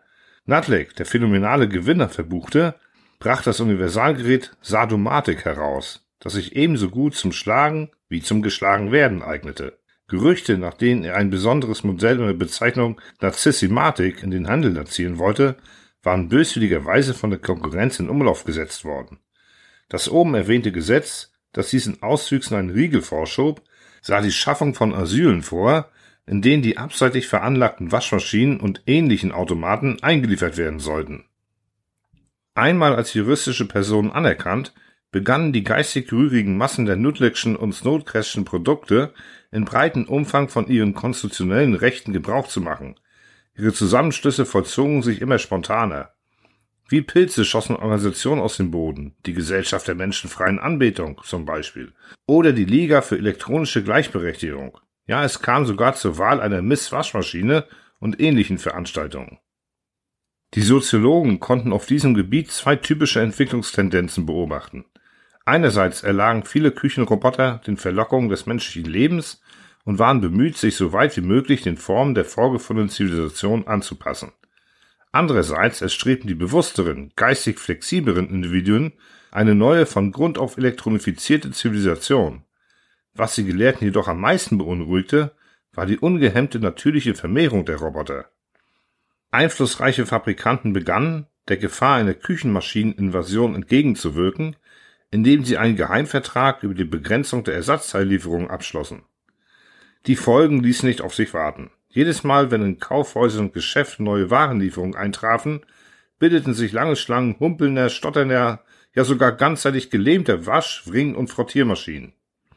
Nutlake, 0.44 0.94
der 0.94 1.06
phänomenale 1.06 1.68
Gewinner 1.68 2.08
verbuchte, 2.08 2.74
brachte 3.20 3.50
das 3.50 3.60
Universalgerät 3.60 4.56
Sadomatic 4.60 5.44
heraus, 5.44 6.04
das 6.18 6.32
sich 6.32 6.56
ebenso 6.56 6.90
gut 6.90 7.14
zum 7.14 7.30
Schlagen 7.30 7.90
wie 8.08 8.22
zum 8.22 8.42
Geschlagenwerden 8.42 9.22
eignete. 9.22 9.78
Gerüchte, 10.08 10.58
nach 10.58 10.74
denen 10.74 11.04
er 11.04 11.14
ein 11.14 11.30
besonderes 11.30 11.84
Modell 11.84 12.18
unter 12.18 12.34
Bezeichnung 12.34 13.00
Narcissimatic 13.20 14.24
in 14.24 14.32
den 14.32 14.48
Handel 14.48 14.76
erzielen 14.76 15.18
wollte, 15.18 15.56
waren 16.02 16.28
böswilligerweise 16.28 17.14
von 17.14 17.30
der 17.30 17.38
Konkurrenz 17.38 18.00
in 18.00 18.10
Umlauf 18.10 18.42
gesetzt 18.42 18.84
worden. 18.84 19.20
Das 19.92 20.08
oben 20.08 20.34
erwähnte 20.34 20.72
Gesetz, 20.72 21.34
das 21.52 21.68
diesen 21.68 22.02
Auswüchsen 22.02 22.56
einen 22.56 22.70
Riegel 22.70 23.02
vorschob, 23.02 23.60
sah 24.00 24.22
die 24.22 24.32
Schaffung 24.32 24.72
von 24.72 24.94
Asylen 24.94 25.42
vor, 25.42 25.90
in 26.24 26.40
denen 26.40 26.62
die 26.62 26.78
abseitig 26.78 27.28
veranlagten 27.28 27.92
Waschmaschinen 27.92 28.58
und 28.58 28.82
ähnlichen 28.86 29.32
Automaten 29.32 30.02
eingeliefert 30.02 30.56
werden 30.56 30.78
sollten. 30.78 31.26
Einmal 32.54 32.96
als 32.96 33.12
juristische 33.12 33.68
Personen 33.68 34.10
anerkannt, 34.10 34.72
begannen 35.10 35.52
die 35.52 35.62
geistig 35.62 36.10
rührigen 36.10 36.56
Massen 36.56 36.86
der 36.86 36.96
Nutlickschen 36.96 37.54
und 37.54 37.74
Snodcrestschen 37.74 38.46
Produkte 38.46 39.12
in 39.50 39.66
breitem 39.66 40.06
Umfang 40.06 40.48
von 40.48 40.68
ihren 40.68 40.94
konstitutionellen 40.94 41.74
Rechten 41.74 42.14
Gebrauch 42.14 42.48
zu 42.48 42.62
machen. 42.62 42.98
Ihre 43.54 43.74
Zusammenschlüsse 43.74 44.46
vollzogen 44.46 45.02
sich 45.02 45.20
immer 45.20 45.38
spontaner. 45.38 46.14
Wie 46.92 47.00
Pilze 47.00 47.46
schossen 47.46 47.74
Organisationen 47.74 48.42
aus 48.42 48.58
dem 48.58 48.70
Boden, 48.70 49.14
die 49.24 49.32
Gesellschaft 49.32 49.88
der 49.88 49.94
menschenfreien 49.94 50.58
Anbetung 50.58 51.18
zum 51.24 51.46
Beispiel, 51.46 51.94
oder 52.26 52.52
die 52.52 52.66
Liga 52.66 53.00
für 53.00 53.16
elektronische 53.16 53.82
Gleichberechtigung. 53.82 54.76
Ja, 55.06 55.24
es 55.24 55.40
kam 55.40 55.64
sogar 55.64 55.94
zur 55.94 56.18
Wahl 56.18 56.38
einer 56.38 56.60
Miss-Waschmaschine 56.60 57.64
und 57.98 58.20
ähnlichen 58.20 58.58
Veranstaltungen. 58.58 59.38
Die 60.52 60.60
Soziologen 60.60 61.40
konnten 61.40 61.72
auf 61.72 61.86
diesem 61.86 62.12
Gebiet 62.12 62.50
zwei 62.50 62.76
typische 62.76 63.22
Entwicklungstendenzen 63.22 64.26
beobachten. 64.26 64.84
Einerseits 65.46 66.02
erlagen 66.02 66.44
viele 66.44 66.72
Küchenroboter 66.72 67.62
den 67.66 67.78
Verlockungen 67.78 68.28
des 68.28 68.44
menschlichen 68.44 68.92
Lebens 68.92 69.40
und 69.86 69.98
waren 69.98 70.20
bemüht, 70.20 70.58
sich 70.58 70.76
so 70.76 70.92
weit 70.92 71.16
wie 71.16 71.22
möglich 71.22 71.62
den 71.62 71.78
Formen 71.78 72.14
der 72.14 72.26
vorgefundenen 72.26 72.90
Zivilisation 72.90 73.66
anzupassen. 73.66 74.32
Andererseits 75.12 75.82
erstrebten 75.82 76.26
die 76.26 76.34
bewussteren, 76.34 77.12
geistig 77.16 77.58
flexibleren 77.58 78.30
Individuen 78.30 78.92
eine 79.30 79.54
neue, 79.54 79.86
von 79.86 80.10
Grund 80.10 80.38
auf 80.38 80.56
elektronifizierte 80.56 81.50
Zivilisation, 81.52 82.44
was 83.14 83.34
die 83.34 83.44
Gelehrten 83.44 83.84
jedoch 83.84 84.08
am 84.08 84.20
meisten 84.20 84.56
beunruhigte, 84.56 85.32
war 85.72 85.86
die 85.86 85.98
ungehemmte 85.98 86.60
natürliche 86.60 87.14
Vermehrung 87.14 87.64
der 87.64 87.76
Roboter. 87.76 88.30
Einflussreiche 89.30 90.06
Fabrikanten 90.06 90.72
begannen, 90.72 91.26
der 91.48 91.56
Gefahr 91.56 91.96
einer 91.96 92.14
Küchenmaschineninvasion 92.14 93.54
entgegenzuwirken, 93.54 94.56
indem 95.10 95.44
sie 95.44 95.58
einen 95.58 95.76
Geheimvertrag 95.76 96.62
über 96.62 96.74
die 96.74 96.84
Begrenzung 96.84 97.44
der 97.44 97.54
Ersatzteillieferungen 97.54 98.50
abschlossen. 98.50 99.02
Die 100.06 100.16
Folgen 100.16 100.62
ließen 100.62 100.88
nicht 100.88 101.02
auf 101.02 101.14
sich 101.14 101.34
warten. 101.34 101.70
Jedes 101.94 102.24
Mal, 102.24 102.50
wenn 102.50 102.62
in 102.62 102.78
Kaufhäusern 102.78 103.46
und 103.46 103.52
Geschäften 103.52 104.06
neue 104.06 104.30
Warenlieferungen 104.30 104.96
eintrafen, 104.96 105.60
bildeten 106.18 106.54
sich 106.54 106.72
lange 106.72 106.96
Schlangen 106.96 107.36
humpelnder, 107.38 107.90
stotternder, 107.90 108.64
ja 108.94 109.04
sogar 109.04 109.32
ganzseitig 109.32 109.90
gelähmter 109.90 110.46
Wasch-, 110.46 110.84
Wring- 110.86 111.14
und 111.14 111.28
Frottiermaschinen. 111.28 112.14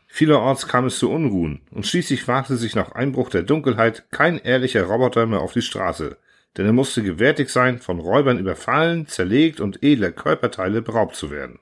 Vielerorts 0.07 0.67
kam 0.67 0.85
es 0.85 0.99
zu 0.99 1.11
Unruhen, 1.11 1.61
und 1.71 1.85
schließlich 1.85 2.29
wagte 2.29 2.55
sich 2.55 2.75
nach 2.75 2.93
Einbruch 2.93 3.29
der 3.29 3.43
Dunkelheit 3.43 4.09
kein 4.11 4.37
ehrlicher 4.37 4.83
Roboter 4.83 5.25
mehr 5.25 5.41
auf 5.41 5.51
die 5.51 5.61
Straße, 5.61 6.17
denn 6.55 6.65
er 6.65 6.71
musste 6.71 7.03
gewärtig 7.03 7.49
sein, 7.49 7.79
von 7.79 7.99
Räubern 7.99 8.39
überfallen, 8.39 9.07
zerlegt 9.07 9.59
und 9.59 9.83
edler 9.83 10.11
Körperteile 10.11 10.81
beraubt 10.81 11.17
zu 11.17 11.29
werden. 11.29 11.59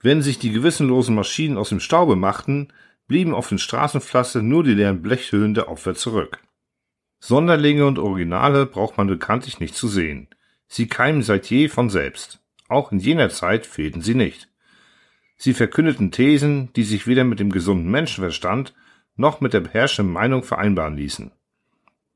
Wenn 0.00 0.22
sich 0.22 0.38
die 0.38 0.52
gewissenlosen 0.52 1.14
Maschinen 1.14 1.58
aus 1.58 1.68
dem 1.68 1.80
Staube 1.80 2.16
machten, 2.16 2.68
blieben 3.06 3.34
auf 3.34 3.50
den 3.50 3.58
Straßenpflaster 3.58 4.40
nur 4.40 4.64
die 4.64 4.72
leeren 4.72 5.02
Blechhüllen 5.02 5.52
der 5.52 5.68
Opfer 5.68 5.94
zurück. 5.94 6.38
Sonderlinge 7.26 7.86
und 7.86 7.98
Originale 7.98 8.66
braucht 8.66 8.98
man 8.98 9.06
bekanntlich 9.06 9.58
nicht 9.58 9.74
zu 9.74 9.88
sehen. 9.88 10.28
Sie 10.68 10.88
keimen 10.88 11.22
seit 11.22 11.48
je 11.48 11.68
von 11.68 11.88
selbst. 11.88 12.42
Auch 12.68 12.92
in 12.92 12.98
jener 12.98 13.30
Zeit 13.30 13.64
fehlten 13.64 14.02
sie 14.02 14.14
nicht. 14.14 14.50
Sie 15.38 15.54
verkündeten 15.54 16.10
Thesen, 16.10 16.70
die 16.74 16.82
sich 16.82 17.06
weder 17.06 17.24
mit 17.24 17.40
dem 17.40 17.50
gesunden 17.50 17.90
Menschenverstand 17.90 18.74
noch 19.16 19.40
mit 19.40 19.54
der 19.54 19.60
beherrschenden 19.60 20.12
Meinung 20.12 20.42
vereinbaren 20.42 20.98
ließen. 20.98 21.32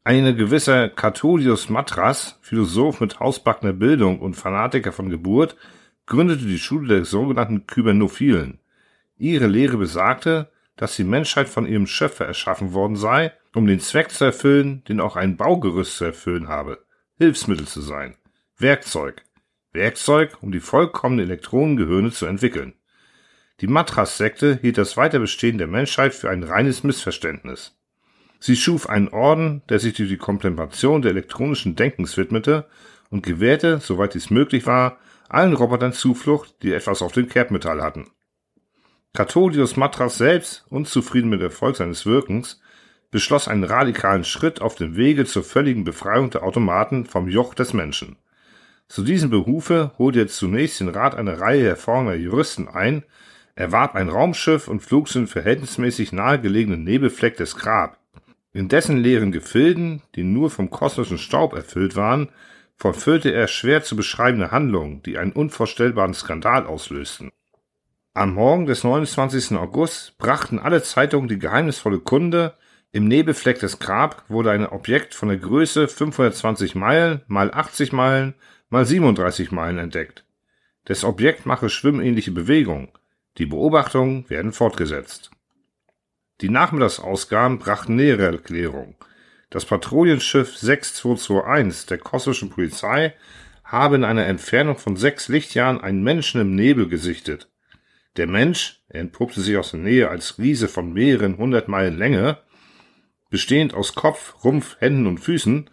Eine 0.04 0.36
gewisser 0.36 0.90
Catholius 0.90 1.70
Matras, 1.70 2.38
Philosoph 2.42 3.00
mit 3.00 3.18
hausbackener 3.18 3.72
Bildung 3.72 4.18
und 4.18 4.34
Fanatiker 4.34 4.92
von 4.92 5.08
Geburt, 5.08 5.56
gründete 6.04 6.44
die 6.44 6.58
Schule 6.58 6.96
der 6.96 7.06
sogenannten 7.06 7.66
Kybernophilen. 7.66 8.58
Ihre 9.16 9.46
Lehre 9.46 9.78
besagte, 9.78 10.50
dass 10.78 10.96
die 10.96 11.04
Menschheit 11.04 11.48
von 11.48 11.66
ihrem 11.66 11.86
Schöpfer 11.86 12.24
erschaffen 12.24 12.72
worden 12.72 12.96
sei, 12.96 13.32
um 13.54 13.66
den 13.66 13.80
Zweck 13.80 14.10
zu 14.10 14.24
erfüllen, 14.24 14.82
den 14.88 15.00
auch 15.00 15.16
ein 15.16 15.36
Baugerüst 15.36 15.96
zu 15.96 16.06
erfüllen 16.06 16.48
habe, 16.48 16.84
Hilfsmittel 17.18 17.66
zu 17.66 17.80
sein, 17.80 18.16
Werkzeug, 18.56 19.22
Werkzeug, 19.72 20.38
um 20.40 20.52
die 20.52 20.60
vollkommene 20.60 21.22
Elektronengehirne 21.22 22.10
zu 22.10 22.26
entwickeln. 22.26 22.74
Die 23.60 23.66
Matras-Sekte 23.66 24.58
hielt 24.62 24.78
das 24.78 24.96
Weiterbestehen 24.96 25.58
der 25.58 25.66
Menschheit 25.66 26.14
für 26.14 26.30
ein 26.30 26.44
reines 26.44 26.84
Missverständnis. 26.84 27.76
Sie 28.38 28.54
schuf 28.54 28.88
einen 28.88 29.08
Orden, 29.08 29.62
der 29.68 29.80
sich 29.80 29.94
durch 29.94 30.08
die 30.08 30.16
Kontemplation 30.16 31.02
der 31.02 31.10
elektronischen 31.10 31.74
Denkens 31.74 32.16
widmete 32.16 32.68
und 33.10 33.26
gewährte, 33.26 33.80
soweit 33.80 34.14
dies 34.14 34.30
möglich 34.30 34.66
war, 34.66 34.98
allen 35.28 35.54
Robotern 35.54 35.92
Zuflucht, 35.92 36.62
die 36.62 36.72
etwas 36.72 37.02
auf 37.02 37.12
dem 37.12 37.28
Kerbmetall 37.28 37.82
hatten. 37.82 38.06
Katholius 39.14 39.76
Matras 39.76 40.18
selbst, 40.18 40.64
unzufrieden 40.68 41.30
mit 41.30 41.40
dem 41.40 41.46
Erfolg 41.46 41.76
seines 41.76 42.06
Wirkens, 42.06 42.60
beschloss 43.10 43.48
einen 43.48 43.64
radikalen 43.64 44.24
Schritt 44.24 44.60
auf 44.60 44.74
dem 44.74 44.96
Wege 44.96 45.24
zur 45.24 45.42
völligen 45.42 45.84
Befreiung 45.84 46.30
der 46.30 46.42
Automaten 46.42 47.06
vom 47.06 47.28
Joch 47.28 47.54
des 47.54 47.72
Menschen. 47.72 48.16
Zu 48.86 49.02
diesem 49.02 49.30
Behufe 49.30 49.92
holte 49.98 50.20
er 50.20 50.28
zunächst 50.28 50.80
den 50.80 50.88
Rat 50.88 51.14
einer 51.14 51.40
Reihe 51.40 51.64
hervorragener 51.64 52.14
Juristen 52.14 52.68
ein, 52.68 53.04
erwarb 53.54 53.94
ein 53.94 54.08
Raumschiff 54.08 54.68
und 54.68 54.80
flog 54.80 55.08
zu 55.08 55.18
den 55.18 55.26
verhältnismäßig 55.26 56.12
nahegelegenen 56.12 56.84
Nebelfleck 56.84 57.36
des 57.36 57.56
Grab. 57.56 57.98
In 58.52 58.68
dessen 58.68 58.98
leeren 58.98 59.32
Gefilden, 59.32 60.02
die 60.14 60.24
nur 60.24 60.50
vom 60.50 60.70
kosmischen 60.70 61.18
Staub 61.18 61.54
erfüllt 61.54 61.96
waren, 61.96 62.30
vollfüllte 62.76 63.30
er 63.32 63.48
schwer 63.48 63.82
zu 63.82 63.96
beschreibende 63.96 64.52
Handlungen, 64.52 65.02
die 65.02 65.18
einen 65.18 65.32
unvorstellbaren 65.32 66.14
Skandal 66.14 66.66
auslösten. 66.66 67.30
Am 68.18 68.34
Morgen 68.34 68.66
des 68.66 68.82
29. 68.82 69.56
August 69.56 70.18
brachten 70.18 70.58
alle 70.58 70.82
Zeitungen 70.82 71.28
die 71.28 71.38
geheimnisvolle 71.38 72.00
Kunde, 72.00 72.54
im 72.90 73.06
Nebelfleck 73.06 73.60
des 73.60 73.78
Grab 73.78 74.24
wurde 74.28 74.50
ein 74.50 74.66
Objekt 74.66 75.14
von 75.14 75.28
der 75.28 75.38
Größe 75.38 75.86
520 75.86 76.74
Meilen 76.74 77.22
mal 77.28 77.54
80 77.54 77.92
Meilen 77.92 78.34
mal 78.70 78.84
37 78.84 79.52
Meilen 79.52 79.78
entdeckt. 79.78 80.24
Das 80.84 81.04
Objekt 81.04 81.46
mache 81.46 81.70
schwimmähnliche 81.70 82.32
Bewegungen. 82.32 82.88
Die 83.36 83.46
Beobachtungen 83.46 84.28
werden 84.28 84.50
fortgesetzt. 84.50 85.30
Die 86.40 86.50
Nachmittagsausgaben 86.50 87.60
brachten 87.60 87.94
nähere 87.94 88.32
Erklärungen. 88.32 88.96
Das 89.48 89.64
Patrouillenschiff 89.64 90.58
6221 90.58 91.86
der 91.86 91.98
kosmischen 91.98 92.50
Polizei 92.50 93.14
habe 93.62 93.94
in 93.94 94.02
einer 94.02 94.26
Entfernung 94.26 94.76
von 94.76 94.96
sechs 94.96 95.28
Lichtjahren 95.28 95.80
einen 95.80 96.02
Menschen 96.02 96.40
im 96.40 96.56
Nebel 96.56 96.88
gesichtet. 96.88 97.48
Der 98.18 98.26
Mensch, 98.26 98.82
er 98.88 99.00
entpuppte 99.02 99.40
sich 99.40 99.56
aus 99.56 99.70
der 99.70 99.78
Nähe 99.78 100.08
als 100.08 100.38
Riese 100.38 100.66
von 100.66 100.92
mehreren 100.92 101.38
hundert 101.38 101.68
Meilen 101.68 101.96
Länge, 101.96 102.38
bestehend 103.30 103.74
aus 103.74 103.94
Kopf, 103.94 104.42
Rumpf, 104.42 104.76
Händen 104.80 105.06
und 105.06 105.18
Füßen, 105.18 105.70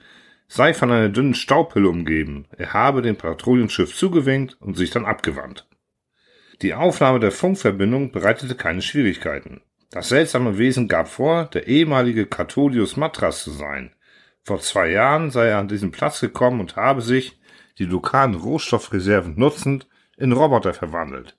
sei 0.47 0.75
von 0.75 0.91
einer 0.91 1.09
dünnen 1.09 1.33
Staubhülle 1.33 1.89
umgeben. 1.89 2.45
Er 2.55 2.73
habe 2.73 3.01
dem 3.01 3.15
Patrouillenschiff 3.15 3.97
zugewinkt 3.97 4.61
und 4.61 4.77
sich 4.77 4.91
dann 4.91 5.05
abgewandt. 5.05 5.67
Die 6.61 6.75
Aufnahme 6.75 7.19
der 7.19 7.31
Funkverbindung 7.31 8.11
bereitete 8.11 8.53
keine 8.53 8.83
Schwierigkeiten. 8.83 9.61
Das 9.89 10.09
seltsame 10.09 10.59
Wesen 10.59 10.87
gab 10.87 11.07
vor, 11.07 11.45
der 11.45 11.67
ehemalige 11.67 12.27
Katholius 12.27 12.95
Matras 12.95 13.43
zu 13.43 13.49
sein. 13.49 13.95
Vor 14.43 14.59
zwei 14.59 14.91
Jahren 14.91 15.31
sei 15.31 15.47
er 15.47 15.57
an 15.57 15.67
diesen 15.67 15.89
Platz 15.89 16.21
gekommen 16.21 16.59
und 16.59 16.75
habe 16.75 17.01
sich, 17.01 17.39
die 17.79 17.85
lokalen 17.85 18.35
Rohstoffreserven 18.35 19.33
nutzend, 19.35 19.87
in 20.15 20.31
Roboter 20.31 20.75
verwandelt. 20.75 21.35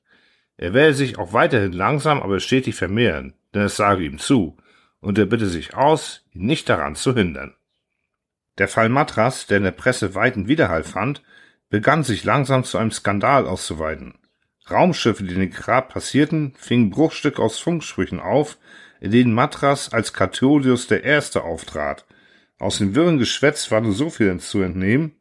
Er 0.59 0.73
werde 0.73 0.95
sich 0.95 1.19
auch 1.19 1.33
weiterhin 1.33 1.73
langsam, 1.73 2.23
aber 2.23 2.41
stetig 2.41 2.75
vermehren, 2.75 3.35
denn 3.55 3.63
es 3.63 3.77
sage 3.77 4.05
ihm 4.05 4.19
zu, 4.19 4.57
und 5.01 5.19
er 5.19 5.27
bitte 5.27 5.47
sich 5.47 5.75
aus, 5.75 6.25
ihn 6.33 6.47
nicht 6.47 6.69
daran 6.69 6.95
zu 6.95 7.15
hindern. 7.15 7.55
Der 8.59 8.69
Fall 8.69 8.89
Matras, 8.89 9.47
der 9.47 9.59
in 9.59 9.65
der 9.65 9.71
Presse 9.71 10.15
weiten 10.15 10.49
Widerhall 10.49 10.83
fand, 10.83 11.23
begann 11.69 12.05
sich 12.05 12.25
langsam 12.25 12.65
zu 12.65 12.79
einem 12.79 12.91
Skandal 12.91 13.47
auszuweiten. 13.47 14.15
Raumschiffe, 14.71 15.25
die 15.25 15.35
den 15.35 15.51
Grab 15.51 15.93
passierten, 15.93 16.55
fingen 16.57 16.91
Bruchstücke 16.91 17.41
aus 17.41 17.59
Funksprüchen 17.59 18.19
auf, 18.19 18.57
in 19.01 19.11
denen 19.11 19.35
Matras 19.35 19.93
als 19.93 20.13
Katholius 20.13 20.87
der 20.87 21.05
Erste 21.05 21.45
auftrat. 21.45 22.07
Aus 22.59 22.79
dem 22.79 22.95
wirren 22.95 23.19
Geschwätz 23.19 23.71
war 23.71 23.83
nur 23.83 23.93
so 23.93 24.09
viel 24.09 24.39
zu 24.41 24.63
entnehmen, 24.63 25.13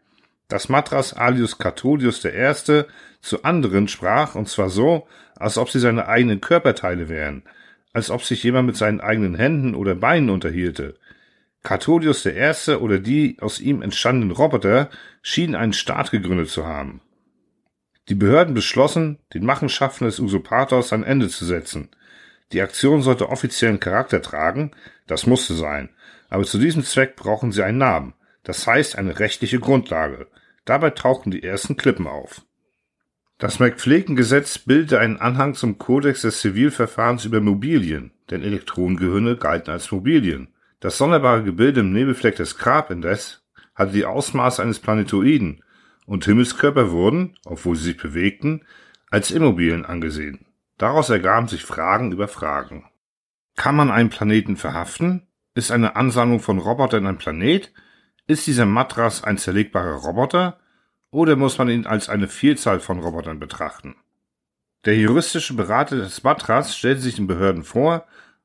dass 0.47 0.69
Matras 0.69 1.13
alius 1.13 1.57
Katholius 1.57 2.21
der 2.21 2.33
Erste 2.33 2.87
zu 3.21 3.43
anderen 3.43 3.87
sprach, 3.87 4.35
und 4.35 4.47
zwar 4.47 4.69
so, 4.69 5.07
als 5.35 5.57
ob 5.57 5.69
sie 5.69 5.79
seine 5.79 6.07
eigenen 6.07 6.41
Körperteile 6.41 7.09
wären, 7.09 7.43
als 7.93 8.09
ob 8.09 8.23
sich 8.23 8.43
jemand 8.43 8.67
mit 8.67 8.77
seinen 8.77 9.01
eigenen 9.01 9.35
Händen 9.35 9.75
oder 9.75 9.95
Beinen 9.95 10.29
unterhielte. 10.29 10.95
Katholius 11.63 12.23
der 12.23 12.35
Erste 12.35 12.81
oder 12.81 12.99
die 12.99 13.37
aus 13.41 13.59
ihm 13.59 13.81
entstandenen 13.81 14.31
Roboter 14.31 14.89
schienen 15.21 15.55
einen 15.55 15.73
Staat 15.73 16.11
gegründet 16.11 16.49
zu 16.49 16.65
haben. 16.65 17.01
Die 18.07 18.15
Behörden 18.15 18.53
beschlossen, 18.53 19.17
den 19.33 19.45
Machenschaften 19.45 20.05
des 20.05 20.19
Usurpators 20.19 20.93
ein 20.93 21.03
Ende 21.03 21.27
zu 21.27 21.43
setzen. 21.43 21.89
Die 22.51 22.61
Aktion 22.61 23.01
sollte 23.01 23.29
offiziellen 23.29 23.79
Charakter 23.79 24.21
tragen, 24.21 24.71
das 25.07 25.25
musste 25.25 25.55
sein, 25.55 25.89
aber 26.29 26.43
zu 26.43 26.59
diesem 26.59 26.83
Zweck 26.83 27.15
brauchen 27.15 27.51
sie 27.51 27.63
einen 27.63 27.79
Namen, 27.79 28.13
das 28.43 28.67
heißt 28.67 28.97
eine 28.97 29.19
rechtliche 29.19 29.59
Grundlage. 29.59 30.27
Dabei 30.65 30.91
tauchten 30.91 31.31
die 31.31 31.43
ersten 31.43 31.77
Klippen 31.77 32.05
auf. 32.07 32.43
Das 33.37 33.59
McPhleeken-Gesetz 33.59 34.59
bildete 34.59 34.99
einen 34.99 35.17
Anhang 35.17 35.55
zum 35.55 35.77
Kodex 35.77 36.21
des 36.21 36.39
Zivilverfahrens 36.39 37.25
über 37.25 37.41
Mobilien, 37.41 38.11
denn 38.29 38.41
Elektronengehirne 38.41 39.35
galten 39.35 39.71
als 39.71 39.91
Mobilien. 39.91 40.47
Das 40.79 40.97
sonderbare 40.97 41.43
Gebilde 41.43 41.81
im 41.81 41.91
Nebelfleck 41.91 42.37
des 42.37 42.57
Grab 42.57 42.91
indes 42.91 43.43
hatte 43.75 43.91
die 43.91 44.05
Ausmaße 44.05 44.61
eines 44.61 44.79
Planetoiden 44.79 45.63
und 46.05 46.23
Himmelskörper 46.23 46.91
wurden, 46.91 47.37
obwohl 47.43 47.75
sie 47.75 47.85
sich 47.85 47.97
bewegten, 47.97 48.61
als 49.09 49.31
Immobilien 49.31 49.85
angesehen. 49.85 50.45
Daraus 50.77 51.09
ergaben 51.09 51.49
sich 51.49 51.63
Fragen 51.63 52.13
über 52.13 52.29
Fragen. 52.29 52.85
Kann 53.57 53.75
man 53.75 53.91
einen 53.91 54.09
Planeten 54.09 54.55
verhaften? 54.55 55.27
Ist 55.53 55.71
eine 55.71 55.97
Ansammlung 55.97 56.39
von 56.39 56.59
Robotern 56.59 57.05
ein 57.05 57.17
Planet? 57.17 57.73
Ist 58.27 58.47
dieser 58.47 58.65
Matras 58.65 59.23
ein 59.23 59.37
zerlegbarer 59.37 59.95
Roboter? 59.95 60.59
Oder 61.15 61.37
muss 61.37 61.57
man 61.57 61.69
ihn 61.69 61.85
als 61.85 62.09
eine 62.09 62.27
Vielzahl 62.27 62.81
von 62.81 62.99
Robotern 62.99 63.39
betrachten? 63.39 63.95
Der 64.83 64.97
juristische 64.97 65.53
Berater 65.53 65.95
des 65.95 66.21
Matras 66.23 66.75
stellte 66.75 66.99
sich 66.99 67.15
den 67.15 67.25
Behörden 67.25 67.63
vor 67.63 68.03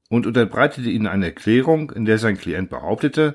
und 0.09 0.25
unterbreitete 0.25 0.89
ihnen 0.89 1.09
eine 1.09 1.27
Erklärung, 1.27 1.91
in 1.91 2.05
der 2.05 2.19
sein 2.19 2.39
Klient 2.39 2.71
behauptete, 2.71 3.35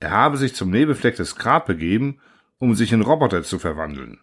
er 0.00 0.10
habe 0.10 0.36
sich 0.36 0.54
zum 0.54 0.68
Nebelfleck 0.68 1.16
des 1.16 1.36
Grab 1.36 1.64
begeben, 1.64 2.18
um 2.58 2.74
sich 2.74 2.92
in 2.92 3.00
Roboter 3.00 3.42
zu 3.42 3.58
verwandeln. 3.58 4.20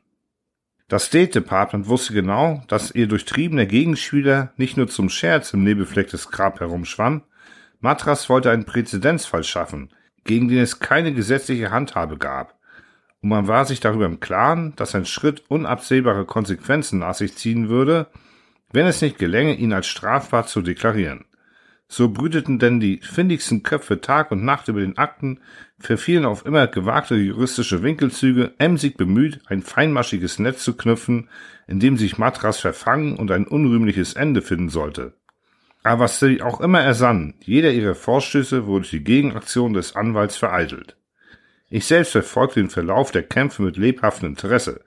Das 0.87 1.05
State 1.05 1.31
Department 1.31 1.87
wusste 1.87 2.13
genau, 2.13 2.63
dass 2.67 2.91
ihr 2.91 3.07
durchtriebener 3.07 3.65
Gegenspieler 3.65 4.53
nicht 4.57 4.77
nur 4.77 4.89
zum 4.89 5.09
Scherz 5.09 5.53
im 5.53 5.63
Nebelfleck 5.63 6.11
des 6.11 6.29
Grab 6.29 6.59
herumschwamm, 6.59 7.23
Matras 7.79 8.29
wollte 8.29 8.51
einen 8.51 8.65
Präzedenzfall 8.65 9.43
schaffen, 9.43 9.89
gegen 10.23 10.49
den 10.49 10.59
es 10.59 10.77
keine 10.77 11.15
gesetzliche 11.15 11.71
Handhabe 11.71 12.19
gab, 12.19 12.60
und 13.21 13.29
man 13.29 13.47
war 13.47 13.65
sich 13.65 13.79
darüber 13.79 14.05
im 14.05 14.19
Klaren, 14.19 14.73
dass 14.75 14.95
ein 14.95 15.05
Schritt 15.05 15.43
unabsehbare 15.47 16.25
Konsequenzen 16.25 16.99
nach 16.99 17.13
sich 17.13 17.35
ziehen 17.35 17.69
würde, 17.69 18.07
wenn 18.73 18.87
es 18.87 19.01
nicht 19.01 19.19
gelänge, 19.19 19.55
ihn 19.55 19.73
als 19.73 19.87
strafbar 19.87 20.47
zu 20.47 20.61
deklarieren. 20.61 21.25
So 21.87 22.09
brüteten 22.09 22.57
denn 22.57 22.79
die 22.79 23.01
findigsten 23.03 23.63
Köpfe 23.63 23.99
Tag 23.99 24.31
und 24.31 24.45
Nacht 24.45 24.69
über 24.69 24.79
den 24.79 24.97
Akten, 24.97 25.41
verfielen 25.77 26.25
auf 26.25 26.45
immer 26.45 26.67
gewagte 26.67 27.15
juristische 27.15 27.83
Winkelzüge, 27.83 28.53
emsig 28.59 28.95
bemüht, 28.95 29.41
ein 29.47 29.61
feinmaschiges 29.61 30.39
Netz 30.39 30.63
zu 30.63 30.77
knüpfen, 30.77 31.27
in 31.67 31.81
dem 31.81 31.97
sich 31.97 32.17
Matras 32.17 32.59
verfangen 32.59 33.17
und 33.17 33.29
ein 33.29 33.45
unrühmliches 33.45 34.13
Ende 34.13 34.41
finden 34.41 34.69
sollte. 34.69 35.17
Aber 35.83 36.05
was 36.05 36.19
sie 36.19 36.41
auch 36.41 36.61
immer 36.61 36.79
ersannen, 36.79 37.33
jeder 37.41 37.71
ihrer 37.71 37.95
Vorstöße 37.95 38.67
wurde 38.67 38.83
durch 38.83 38.91
die 38.91 39.03
Gegenaktion 39.03 39.73
des 39.73 39.95
Anwalts 39.95 40.37
vereitelt. 40.37 40.95
Ich 41.73 41.85
selbst 41.85 42.11
verfolgte 42.11 42.59
den 42.59 42.69
Verlauf 42.69 43.11
der 43.11 43.23
Kämpfe 43.23 43.61
mit 43.61 43.77
lebhaftem 43.77 44.27
Interesse, 44.27 44.81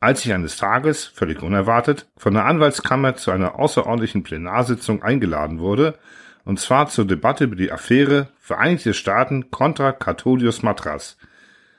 als 0.00 0.24
ich 0.24 0.32
eines 0.32 0.56
Tages, 0.56 1.04
völlig 1.04 1.42
unerwartet, 1.42 2.06
von 2.16 2.32
der 2.32 2.46
Anwaltskammer 2.46 3.14
zu 3.16 3.30
einer 3.30 3.58
außerordentlichen 3.58 4.22
Plenarsitzung 4.22 5.02
eingeladen 5.02 5.58
wurde, 5.58 5.98
und 6.46 6.58
zwar 6.58 6.88
zur 6.88 7.06
Debatte 7.06 7.44
über 7.44 7.56
die 7.56 7.70
Affäre 7.70 8.28
Vereinigte 8.38 8.94
Staaten 8.94 9.50
contra 9.50 9.92
Catholius 9.92 10.62
Matras. 10.62 11.18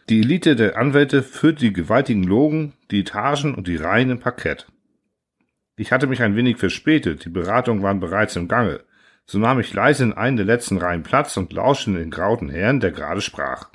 Die 0.10 0.20
Elite 0.20 0.56
der 0.56 0.78
Anwälte 0.78 1.24
führte 1.24 1.62
die 1.62 1.74
gewaltigen 1.74 2.24
Logen, 2.24 2.74
die 2.92 3.00
Etagen 3.00 3.56
und 3.56 3.68
die 3.68 3.78
Reihen 3.78 4.12
im 4.12 4.20
Parkett. 4.20 4.68
Ich 5.76 5.92
hatte 5.92 6.06
mich 6.06 6.22
ein 6.22 6.36
wenig 6.36 6.58
verspätet, 6.58 7.26
die 7.26 7.30
Beratungen 7.30 7.82
waren 7.82 8.00
bereits 8.00 8.36
im 8.36 8.48
Gange. 8.48 8.82
So 9.26 9.40
nahm 9.40 9.60
ich 9.60 9.74
leise 9.74 10.04
in 10.04 10.14
einen 10.14 10.38
der 10.38 10.46
letzten 10.46 10.78
Reihen 10.78 11.02
Platz 11.02 11.36
und 11.36 11.52
lauschte 11.52 11.94
den 11.94 12.12
grauten 12.12 12.50
Herrn, 12.50 12.80
der 12.80 12.92
gerade 12.92 13.22
sprach. 13.22 13.72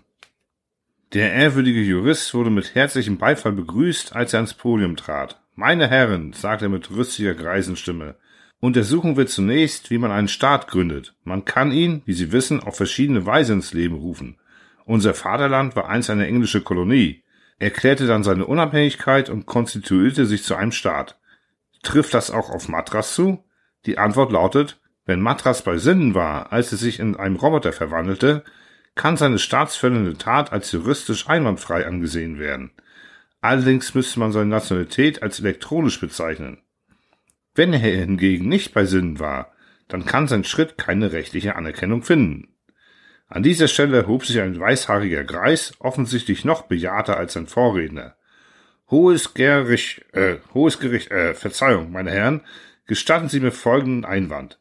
Der 1.12 1.32
ehrwürdige 1.32 1.80
Jurist 1.80 2.32
wurde 2.34 2.50
mit 2.50 2.76
herzlichem 2.76 3.18
Beifall 3.18 3.50
begrüßt, 3.50 4.14
als 4.14 4.32
er 4.32 4.38
ans 4.38 4.54
Podium 4.54 4.94
trat. 4.94 5.42
Meine 5.56 5.88
Herren, 5.88 6.32
sagte 6.32 6.66
er 6.66 6.68
mit 6.68 6.88
rüstiger 6.90 7.34
Greisenstimme, 7.34 8.14
Untersuchen 8.60 9.16
wir 9.16 9.26
zunächst, 9.26 9.90
wie 9.90 9.98
man 9.98 10.12
einen 10.12 10.28
Staat 10.28 10.68
gründet. 10.68 11.16
Man 11.24 11.44
kann 11.44 11.72
ihn, 11.72 12.02
wie 12.04 12.12
Sie 12.12 12.30
wissen, 12.30 12.62
auf 12.62 12.76
verschiedene 12.76 13.26
Weise 13.26 13.54
ins 13.54 13.72
Leben 13.72 13.96
rufen. 13.96 14.38
Unser 14.84 15.14
Vaterland 15.14 15.74
war 15.74 15.88
einst 15.88 16.10
eine 16.10 16.28
englische 16.28 16.60
Kolonie, 16.60 17.24
erklärte 17.58 18.06
dann 18.06 18.22
seine 18.22 18.46
Unabhängigkeit 18.46 19.30
und 19.30 19.46
konstituierte 19.46 20.26
sich 20.26 20.44
zu 20.44 20.54
einem 20.54 20.72
Staat. 20.72 21.18
Trifft 21.82 22.14
das 22.14 22.30
auch 22.30 22.50
auf 22.50 22.68
Matras 22.68 23.14
zu? 23.16 23.42
Die 23.86 23.98
Antwort 23.98 24.30
lautet, 24.30 24.80
wenn 25.06 25.20
Matras 25.20 25.62
bei 25.62 25.76
Sinnen 25.78 26.14
war, 26.14 26.52
als 26.52 26.70
er 26.70 26.78
sich 26.78 27.00
in 27.00 27.16
einem 27.16 27.36
Roboter 27.36 27.72
verwandelte, 27.72 28.44
kann 29.00 29.16
seine 29.16 29.38
staatsfällende 29.38 30.18
Tat 30.18 30.52
als 30.52 30.72
juristisch 30.72 31.26
einwandfrei 31.26 31.86
angesehen 31.86 32.38
werden. 32.38 32.70
Allerdings 33.40 33.94
müsste 33.94 34.20
man 34.20 34.30
seine 34.30 34.50
Nationalität 34.50 35.22
als 35.22 35.40
elektronisch 35.40 35.98
bezeichnen. 35.98 36.58
Wenn 37.54 37.72
er 37.72 37.78
hingegen 37.78 38.46
nicht 38.46 38.74
bei 38.74 38.84
Sinnen 38.84 39.18
war, 39.18 39.54
dann 39.88 40.04
kann 40.04 40.28
sein 40.28 40.44
Schritt 40.44 40.76
keine 40.76 41.12
rechtliche 41.12 41.56
Anerkennung 41.56 42.02
finden. 42.02 42.54
An 43.26 43.42
dieser 43.42 43.68
Stelle 43.68 43.96
erhob 43.96 44.26
sich 44.26 44.38
ein 44.38 44.60
weißhaariger 44.60 45.24
Greis, 45.24 45.72
offensichtlich 45.78 46.44
noch 46.44 46.64
bejahrter 46.64 47.16
als 47.16 47.32
sein 47.32 47.46
Vorredner. 47.46 48.16
Hohes 48.90 49.32
Gericht, 49.32 50.04
äh, 50.12 50.40
hohes 50.52 50.78
Gericht, 50.78 51.10
äh, 51.10 51.32
Verzeihung, 51.32 51.90
meine 51.90 52.10
Herren, 52.10 52.42
gestatten 52.86 53.30
Sie 53.30 53.40
mir 53.40 53.52
folgenden 53.52 54.04
Einwand. 54.04 54.60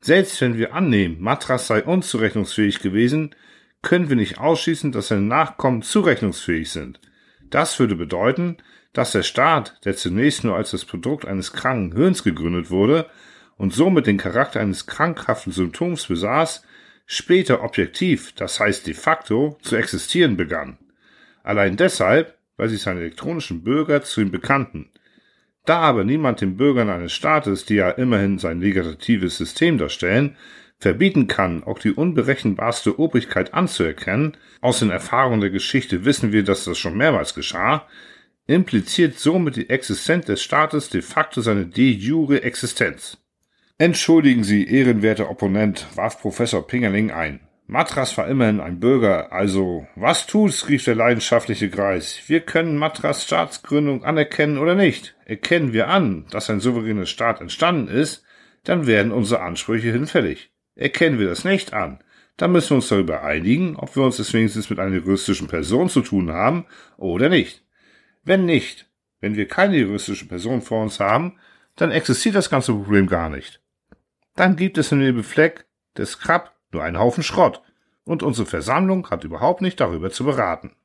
Selbst 0.00 0.40
wenn 0.42 0.56
wir 0.56 0.74
annehmen, 0.74 1.20
Matras 1.20 1.66
sei 1.66 1.82
unzurechnungsfähig 1.82 2.78
gewesen, 2.78 3.34
können 3.82 4.08
wir 4.08 4.16
nicht 4.16 4.38
ausschließen, 4.38 4.92
dass 4.92 5.08
seine 5.08 5.22
Nachkommen 5.22 5.82
zurechnungsfähig 5.82 6.70
sind. 6.70 7.00
Das 7.50 7.78
würde 7.78 7.96
bedeuten, 7.96 8.58
dass 8.92 9.12
der 9.12 9.22
Staat, 9.22 9.78
der 9.84 9.96
zunächst 9.96 10.44
nur 10.44 10.56
als 10.56 10.72
das 10.72 10.84
Produkt 10.84 11.26
eines 11.26 11.52
kranken 11.52 11.96
Hirns 11.96 12.24
gegründet 12.24 12.70
wurde 12.70 13.06
und 13.56 13.72
somit 13.72 14.06
den 14.06 14.18
Charakter 14.18 14.60
eines 14.60 14.86
krankhaften 14.86 15.52
Symptoms 15.52 16.06
besaß, 16.06 16.64
später 17.06 17.62
objektiv, 17.62 18.32
das 18.32 18.60
heißt 18.60 18.86
de 18.86 18.94
facto, 18.94 19.58
zu 19.62 19.76
existieren 19.76 20.36
begann. 20.36 20.78
Allein 21.42 21.76
deshalb, 21.76 22.36
weil 22.56 22.68
sich 22.68 22.82
seine 22.82 23.00
elektronischen 23.00 23.62
Bürger 23.62 24.02
zu 24.02 24.20
ihm 24.20 24.30
bekannten. 24.30 24.90
Da 25.64 25.80
aber 25.80 26.04
niemand 26.04 26.40
den 26.40 26.56
Bürgern 26.56 26.88
eines 26.88 27.12
Staates, 27.12 27.64
die 27.64 27.76
ja 27.76 27.90
immerhin 27.90 28.38
sein 28.38 28.60
legislatives 28.60 29.36
System 29.36 29.78
darstellen, 29.78 30.36
verbieten 30.78 31.26
kann, 31.26 31.64
auch 31.64 31.78
die 31.78 31.92
unberechenbarste 31.92 32.98
Obrigkeit 32.98 33.54
anzuerkennen, 33.54 34.36
aus 34.60 34.78
den 34.78 34.90
Erfahrungen 34.90 35.40
der 35.40 35.50
Geschichte 35.50 36.04
wissen 36.04 36.32
wir, 36.32 36.44
dass 36.44 36.64
das 36.64 36.78
schon 36.78 36.96
mehrmals 36.96 37.34
geschah, 37.34 37.86
impliziert 38.46 39.18
somit 39.18 39.56
die 39.56 39.70
Existenz 39.70 40.26
des 40.26 40.42
Staates 40.42 40.88
de 40.88 41.02
facto 41.02 41.40
seine 41.40 41.66
de 41.66 41.90
jure 41.90 42.42
Existenz. 42.42 43.18
Entschuldigen 43.76 44.42
Sie, 44.42 44.66
ehrenwerter 44.66 45.30
Opponent, 45.30 45.86
warf 45.94 46.20
Professor 46.20 46.66
Pingerling 46.66 47.10
ein. 47.10 47.40
Matras 47.66 48.16
war 48.16 48.26
immerhin 48.26 48.60
ein 48.60 48.80
Bürger, 48.80 49.30
also 49.30 49.86
was 49.94 50.26
tut's, 50.26 50.68
rief 50.68 50.84
der 50.84 50.94
leidenschaftliche 50.94 51.68
Greis. 51.68 52.18
Wir 52.26 52.40
können 52.40 52.78
Matras 52.78 53.24
Staatsgründung 53.24 54.04
anerkennen 54.04 54.56
oder 54.56 54.74
nicht. 54.74 55.14
Erkennen 55.26 55.74
wir 55.74 55.88
an, 55.88 56.24
dass 56.30 56.48
ein 56.48 56.60
souveräner 56.60 57.04
Staat 57.04 57.42
entstanden 57.42 57.88
ist, 57.88 58.24
dann 58.64 58.86
werden 58.86 59.12
unsere 59.12 59.42
Ansprüche 59.42 59.92
hinfällig. 59.92 60.50
Erkennen 60.78 61.18
wir 61.18 61.28
das 61.28 61.44
nicht 61.44 61.74
an, 61.74 61.98
Dann 62.36 62.52
müssen 62.52 62.70
wir 62.70 62.76
uns 62.76 62.88
darüber 62.88 63.24
einigen, 63.24 63.74
ob 63.74 63.96
wir 63.96 64.04
uns 64.04 64.20
es 64.20 64.32
wenigstens 64.32 64.70
mit 64.70 64.78
einer 64.78 64.94
juristischen 64.94 65.48
Person 65.48 65.88
zu 65.88 66.02
tun 66.02 66.30
haben 66.30 66.66
oder 66.96 67.28
nicht. 67.28 67.64
Wenn 68.22 68.44
nicht, 68.44 68.88
wenn 69.20 69.34
wir 69.34 69.48
keine 69.48 69.76
juristische 69.76 70.28
Person 70.28 70.62
vor 70.62 70.84
uns 70.84 71.00
haben, 71.00 71.40
dann 71.74 71.90
existiert 71.90 72.36
das 72.36 72.48
ganze 72.48 72.72
Problem 72.72 73.08
gar 73.08 73.28
nicht. 73.28 73.60
Dann 74.36 74.54
gibt 74.54 74.78
es 74.78 74.92
in 74.92 75.00
dem 75.00 75.24
Fleck 75.24 75.66
des 75.96 76.20
Krab 76.20 76.54
nur 76.70 76.84
einen 76.84 77.00
Haufen 77.00 77.24
Schrott 77.24 77.60
und 78.04 78.22
unsere 78.22 78.46
Versammlung 78.46 79.10
hat 79.10 79.24
überhaupt 79.24 79.60
nicht 79.60 79.80
darüber 79.80 80.10
zu 80.10 80.22
beraten. 80.22 80.76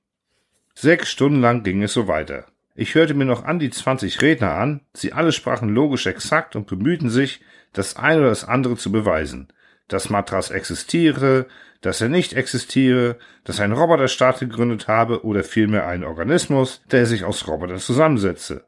Sechs 0.73 1.11
Stunden 1.11 1.39
lang 1.39 1.61
ging 1.61 1.83
es 1.83 1.93
so 1.93 2.07
weiter. 2.07 2.47
Ich 2.73 2.95
hörte 2.95 3.13
mir 3.13 3.25
noch 3.25 3.43
an 3.43 3.59
die 3.59 3.69
20 3.69 4.23
Redner 4.23 4.55
an, 4.55 4.81
sie 4.93 5.13
alle 5.13 5.31
sprachen 5.31 5.69
logisch 5.69 6.07
exakt 6.07 6.55
und 6.55 6.65
bemühten 6.65 7.11
sich, 7.11 7.41
das 7.73 7.95
eine 7.95 8.21
oder 8.21 8.29
das 8.29 8.43
andere 8.43 8.75
zu 8.75 8.91
beweisen. 8.91 9.49
Dass 9.87 10.09
Matras 10.09 10.49
existiere, 10.49 11.47
dass 11.81 11.99
er 11.99 12.09
nicht 12.09 12.33
existiere, 12.33 13.17
dass 13.43 13.59
ein 13.59 13.73
Roboterstaat 13.73 14.39
gegründet 14.39 14.87
habe 14.87 15.25
oder 15.25 15.43
vielmehr 15.43 15.85
ein 15.87 16.03
Organismus, 16.03 16.81
der 16.91 17.05
sich 17.05 17.25
aus 17.25 17.47
Robotern 17.47 17.79
zusammensetze. 17.79 18.65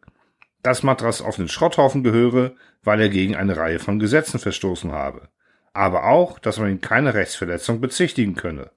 Dass 0.62 0.84
Matras 0.84 1.22
auf 1.22 1.38
den 1.38 1.48
Schrotthaufen 1.48 2.04
gehöre, 2.04 2.56
weil 2.84 3.00
er 3.00 3.10
gegen 3.10 3.36
eine 3.36 3.56
Reihe 3.56 3.80
von 3.80 4.00
Gesetzen 4.00 4.40
verstoßen 4.40 4.92
habe. 4.92 5.30
Aber 5.74 6.06
auch, 6.06 6.40
dass 6.40 6.60
man 6.60 6.70
ihn 6.70 6.82
keine 6.82 7.14
Rechtsverletzung 7.14 7.80
bezichtigen 7.80 8.36
könne. 8.36 8.72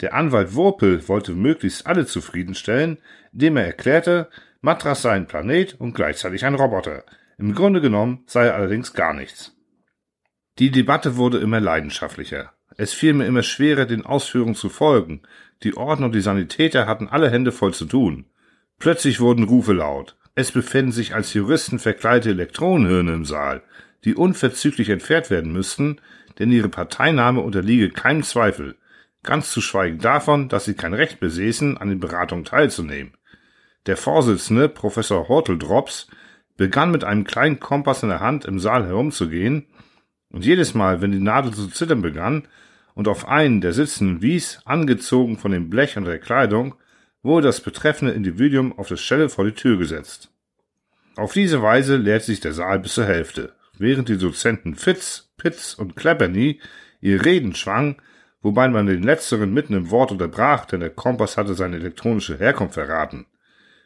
Der 0.00 0.14
Anwalt 0.14 0.54
Wurpel 0.54 1.08
wollte 1.08 1.32
möglichst 1.32 1.86
alle 1.86 2.06
zufriedenstellen, 2.06 2.98
indem 3.32 3.56
er 3.56 3.66
erklärte, 3.66 4.28
Matras 4.60 5.02
sei 5.02 5.12
ein 5.12 5.26
Planet 5.26 5.74
und 5.80 5.94
gleichzeitig 5.94 6.44
ein 6.44 6.54
Roboter. 6.54 7.04
Im 7.38 7.54
Grunde 7.54 7.80
genommen 7.80 8.24
sei 8.26 8.46
er 8.46 8.54
allerdings 8.54 8.92
gar 8.92 9.12
nichts. 9.12 9.53
Die 10.60 10.70
Debatte 10.70 11.16
wurde 11.16 11.38
immer 11.38 11.58
leidenschaftlicher. 11.58 12.52
Es 12.76 12.92
fiel 12.92 13.12
mir 13.12 13.26
immer 13.26 13.42
schwerer, 13.42 13.86
den 13.86 14.06
Ausführungen 14.06 14.54
zu 14.54 14.68
folgen. 14.68 15.22
Die 15.64 15.76
Ordner 15.76 16.06
und 16.06 16.14
die 16.14 16.20
Sanitäter 16.20 16.86
hatten 16.86 17.08
alle 17.08 17.30
Hände 17.30 17.50
voll 17.50 17.74
zu 17.74 17.86
tun. 17.86 18.26
Plötzlich 18.78 19.18
wurden 19.18 19.44
Rufe 19.44 19.72
laut. 19.72 20.16
Es 20.36 20.52
befinden 20.52 20.92
sich 20.92 21.14
als 21.14 21.34
Juristen 21.34 21.78
verkleidete 21.78 22.30
Elektronenhirne 22.30 23.14
im 23.14 23.24
Saal, 23.24 23.62
die 24.04 24.14
unverzüglich 24.14 24.90
entfernt 24.90 25.30
werden 25.30 25.52
müssten, 25.52 26.00
denn 26.38 26.52
ihre 26.52 26.68
Parteinahme 26.68 27.40
unterliege 27.40 27.90
keinem 27.90 28.22
Zweifel, 28.22 28.76
ganz 29.22 29.50
zu 29.50 29.60
schweigen 29.60 29.98
davon, 29.98 30.48
dass 30.48 30.64
sie 30.64 30.74
kein 30.74 30.94
Recht 30.94 31.20
besäßen, 31.20 31.78
an 31.78 31.88
den 31.88 32.00
Beratungen 32.00 32.44
teilzunehmen. 32.44 33.16
Der 33.86 33.96
Vorsitzende, 33.96 34.68
Professor 34.68 35.28
Horteldrops, 35.28 36.08
begann 36.56 36.90
mit 36.90 37.04
einem 37.04 37.24
kleinen 37.24 37.60
Kompass 37.60 38.02
in 38.02 38.08
der 38.08 38.20
Hand 38.20 38.44
im 38.44 38.58
Saal 38.58 38.86
herumzugehen, 38.86 39.66
und 40.34 40.44
jedes 40.44 40.74
Mal, 40.74 41.00
wenn 41.00 41.12
die 41.12 41.20
Nadel 41.20 41.54
zu 41.54 41.68
zittern 41.68 42.02
begann 42.02 42.48
und 42.94 43.06
auf 43.06 43.28
einen 43.28 43.60
der 43.60 43.72
Sitzenden 43.72 44.20
wies, 44.20 44.58
angezogen 44.64 45.38
von 45.38 45.52
dem 45.52 45.70
Blech 45.70 45.96
und 45.96 46.06
der 46.06 46.18
Kleidung, 46.18 46.74
wurde 47.22 47.46
das 47.46 47.60
betreffende 47.60 48.14
Individuum 48.14 48.76
auf 48.76 48.88
der 48.88 48.96
Stelle 48.96 49.28
vor 49.28 49.44
die 49.44 49.52
Tür 49.52 49.78
gesetzt. 49.78 50.32
Auf 51.14 51.32
diese 51.32 51.62
Weise 51.62 51.96
leerte 51.96 52.26
sich 52.26 52.40
der 52.40 52.52
Saal 52.52 52.80
bis 52.80 52.94
zur 52.94 53.06
Hälfte, 53.06 53.52
während 53.78 54.08
die 54.08 54.18
Dozenten 54.18 54.74
Fitz, 54.74 55.32
Pitz 55.36 55.74
und 55.74 55.94
Clapperny 55.94 56.60
ihre 57.00 57.24
Reden 57.24 57.54
schwangen, 57.54 58.02
wobei 58.42 58.66
man 58.66 58.86
den 58.86 59.04
letzteren 59.04 59.54
mitten 59.54 59.74
im 59.74 59.92
Wort 59.92 60.10
unterbrach, 60.10 60.64
denn 60.64 60.80
der 60.80 60.90
Kompass 60.90 61.36
hatte 61.36 61.54
seine 61.54 61.76
elektronische 61.76 62.38
Herkunft 62.38 62.74
verraten. 62.74 63.26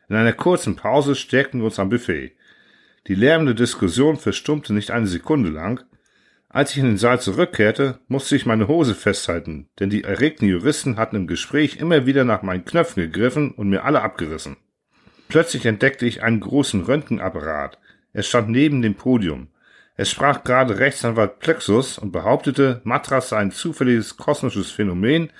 In 0.08 0.16
einer 0.16 0.32
kurzen 0.32 0.76
Pause 0.76 1.14
stärkten 1.14 1.60
wir 1.60 1.66
uns 1.66 1.78
am 1.78 1.90
Buffet. 1.90 2.32
Die 3.06 3.14
lärmende 3.14 3.54
Diskussion 3.54 4.16
verstummte 4.16 4.72
nicht 4.72 4.90
eine 4.90 5.06
Sekunde 5.06 5.50
lang. 5.50 5.84
Als 6.58 6.72
ich 6.72 6.78
in 6.78 6.86
den 6.86 6.96
Saal 6.96 7.20
zurückkehrte, 7.20 8.00
musste 8.08 8.34
ich 8.34 8.44
meine 8.44 8.66
Hose 8.66 8.96
festhalten, 8.96 9.68
denn 9.78 9.90
die 9.90 10.02
erregten 10.02 10.48
Juristen 10.48 10.96
hatten 10.96 11.14
im 11.14 11.28
Gespräch 11.28 11.76
immer 11.76 12.04
wieder 12.04 12.24
nach 12.24 12.42
meinen 12.42 12.64
Knöpfen 12.64 13.00
gegriffen 13.00 13.52
und 13.52 13.68
mir 13.68 13.84
alle 13.84 14.02
abgerissen. 14.02 14.56
Plötzlich 15.28 15.66
entdeckte 15.66 16.04
ich 16.04 16.24
einen 16.24 16.40
großen 16.40 16.82
Röntgenapparat. 16.82 17.78
Er 18.12 18.24
stand 18.24 18.48
neben 18.48 18.82
dem 18.82 18.96
Podium. 18.96 19.50
Es 19.94 20.10
sprach 20.10 20.42
gerade 20.42 20.80
Rechtsanwalt 20.80 21.38
Plexus 21.38 21.96
und 21.96 22.10
behauptete, 22.10 22.80
Matras 22.82 23.28
sei 23.28 23.36
ein 23.36 23.52
zufälliges 23.52 24.16
kosmisches 24.16 24.72
Phänomen, 24.72 25.30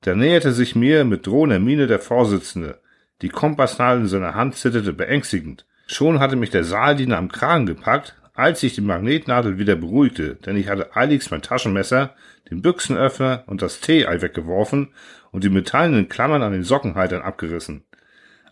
da 0.00 0.16
näherte 0.16 0.50
sich 0.50 0.74
mir 0.74 1.04
mit 1.04 1.24
drohender 1.24 1.60
Miene 1.60 1.86
der 1.86 2.00
Vorsitzende. 2.00 2.80
Die 3.22 3.28
Kompassnadel 3.28 4.00
in 4.00 4.08
seiner 4.08 4.34
Hand 4.34 4.56
zitterte 4.56 4.92
beängstigend. 4.92 5.66
Schon 5.86 6.18
hatte 6.18 6.34
mich 6.34 6.50
der 6.50 6.64
Saaldiener 6.64 7.18
am 7.18 7.30
Kragen 7.30 7.66
gepackt, 7.66 8.16
als 8.34 8.60
sich 8.60 8.74
die 8.74 8.80
Magnetnadel 8.80 9.58
wieder 9.58 9.76
beruhigte, 9.76 10.34
denn 10.34 10.56
ich 10.56 10.68
hatte 10.68 10.94
eiligst 10.96 11.30
mein 11.30 11.42
Taschenmesser, 11.42 12.14
den 12.50 12.60
Büchsenöffner 12.60 13.44
und 13.46 13.62
das 13.62 13.80
Tee-Ei 13.80 14.20
weggeworfen 14.20 14.92
und 15.30 15.44
die 15.44 15.50
metallenen 15.50 16.08
Klammern 16.08 16.42
an 16.42 16.52
den 16.52 16.64
Sockenhaltern 16.64 17.22
abgerissen. 17.22 17.84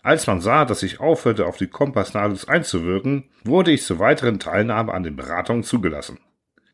Als 0.01 0.25
man 0.27 0.41
sah, 0.41 0.65
dass 0.65 0.83
ich 0.83 0.99
aufhörte, 0.99 1.45
auf 1.45 1.57
die 1.57 1.67
Kompassnadel 1.67 2.37
einzuwirken, 2.47 3.29
wurde 3.43 3.71
ich 3.71 3.83
zur 3.83 3.99
weiteren 3.99 4.39
Teilnahme 4.39 4.93
an 4.93 5.03
den 5.03 5.15
Beratungen 5.15 5.63
zugelassen. 5.63 6.19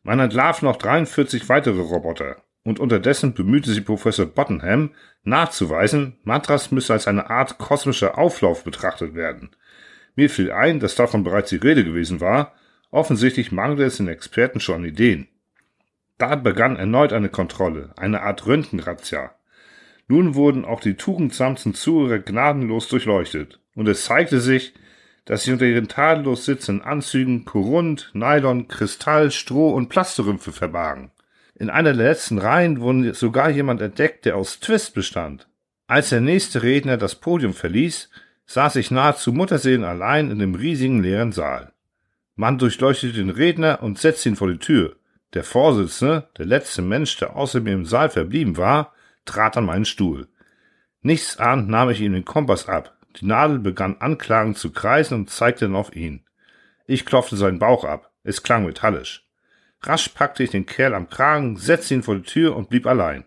Man 0.02 0.18
entlarv 0.18 0.62
noch 0.62 0.76
43 0.76 1.48
weitere 1.48 1.80
Roboter 1.80 2.36
und 2.64 2.80
unterdessen 2.80 3.34
bemühte 3.34 3.70
sich 3.70 3.84
Professor 3.84 4.26
Bottenham 4.26 4.90
nachzuweisen, 5.24 6.18
Matras 6.24 6.70
müsse 6.70 6.92
als 6.92 7.06
eine 7.06 7.28
Art 7.30 7.58
kosmischer 7.58 8.18
Auflauf 8.18 8.64
betrachtet 8.64 9.14
werden. 9.14 9.50
Mir 10.16 10.30
fiel 10.30 10.52
ein, 10.52 10.80
dass 10.80 10.94
davon 10.94 11.22
bereits 11.22 11.50
die 11.50 11.56
Rede 11.56 11.84
gewesen 11.84 12.20
war, 12.20 12.54
offensichtlich 12.90 13.52
mangelte 13.52 13.84
es 13.84 13.96
den 13.96 14.08
Experten 14.08 14.60
schon 14.60 14.76
an 14.76 14.84
Ideen. 14.84 15.28
Da 16.18 16.34
begann 16.36 16.76
erneut 16.76 17.12
eine 17.12 17.30
Kontrolle, 17.30 17.90
eine 17.96 18.22
Art 18.22 18.46
Röntgenrazzia. 18.46 19.34
Nun 20.06 20.34
wurden 20.34 20.64
auch 20.64 20.80
die 20.80 20.94
tugendsamsten 20.94 21.72
Zuhörer 21.72 22.18
gnadenlos 22.18 22.88
durchleuchtet, 22.88 23.60
und 23.74 23.88
es 23.88 24.04
zeigte 24.04 24.40
sich, 24.40 24.74
dass 25.24 25.44
sich 25.44 25.52
unter 25.52 25.66
ihren 25.66 25.88
tadellos 25.88 26.44
sitzenden 26.44 26.84
Anzügen 26.84 27.44
Korund, 27.44 28.10
Nylon, 28.14 28.68
Kristall, 28.68 29.30
Stroh 29.30 29.70
und 29.70 29.88
Plasterümpfe 29.88 30.52
verbargen. 30.52 31.12
In 31.54 31.70
einer 31.70 31.94
der 31.94 32.04
letzten 32.04 32.38
Reihen 32.38 32.80
wurde 32.80 33.14
sogar 33.14 33.50
jemand 33.50 33.80
entdeckt, 33.80 34.24
der 34.24 34.36
aus 34.36 34.60
Twist 34.60 34.94
bestand. 34.94 35.46
Als 35.86 36.08
der 36.08 36.20
nächste 36.20 36.62
Redner 36.62 36.96
das 36.96 37.14
Podium 37.14 37.54
verließ, 37.54 38.10
saß 38.46 38.76
ich 38.76 38.90
nahezu 38.90 39.32
Mutterseelen 39.32 39.84
allein 39.84 40.30
in 40.30 40.38
dem 40.38 40.54
riesigen 40.54 41.02
leeren 41.02 41.32
Saal. 41.32 41.72
Man 42.40 42.56
durchleuchtete 42.56 43.12
den 43.12 43.28
Redner 43.28 43.82
und 43.82 43.98
setzte 43.98 44.30
ihn 44.30 44.36
vor 44.36 44.48
die 44.48 44.56
Tür. 44.56 44.96
Der 45.34 45.44
Vorsitzende, 45.44 46.30
der 46.38 46.46
letzte 46.46 46.80
Mensch, 46.80 47.18
der 47.18 47.36
außer 47.36 47.60
mir 47.60 47.74
im 47.74 47.84
Saal 47.84 48.08
verblieben 48.08 48.56
war, 48.56 48.94
trat 49.26 49.58
an 49.58 49.66
meinen 49.66 49.84
Stuhl. 49.84 50.26
Nichts 51.02 51.36
ahnt 51.36 51.68
nahm 51.68 51.90
ich 51.90 52.00
ihm 52.00 52.14
den 52.14 52.24
Kompass 52.24 52.66
ab. 52.66 52.96
Die 53.16 53.26
Nadel 53.26 53.58
begann 53.58 53.98
anklagend 54.00 54.56
zu 54.56 54.72
kreisen 54.72 55.16
und 55.16 55.28
zeigte 55.28 55.66
dann 55.66 55.76
auf 55.76 55.94
ihn. 55.94 56.24
Ich 56.86 57.04
klopfte 57.04 57.36
seinen 57.36 57.58
Bauch 57.58 57.84
ab. 57.84 58.10
Es 58.22 58.42
klang 58.42 58.64
metallisch. 58.64 59.28
Rasch 59.82 60.08
packte 60.08 60.42
ich 60.42 60.50
den 60.50 60.64
Kerl 60.64 60.94
am 60.94 61.10
Kragen, 61.10 61.58
setzte 61.58 61.92
ihn 61.92 62.02
vor 62.02 62.16
die 62.16 62.22
Tür 62.22 62.56
und 62.56 62.70
blieb 62.70 62.86
allein. 62.86 63.26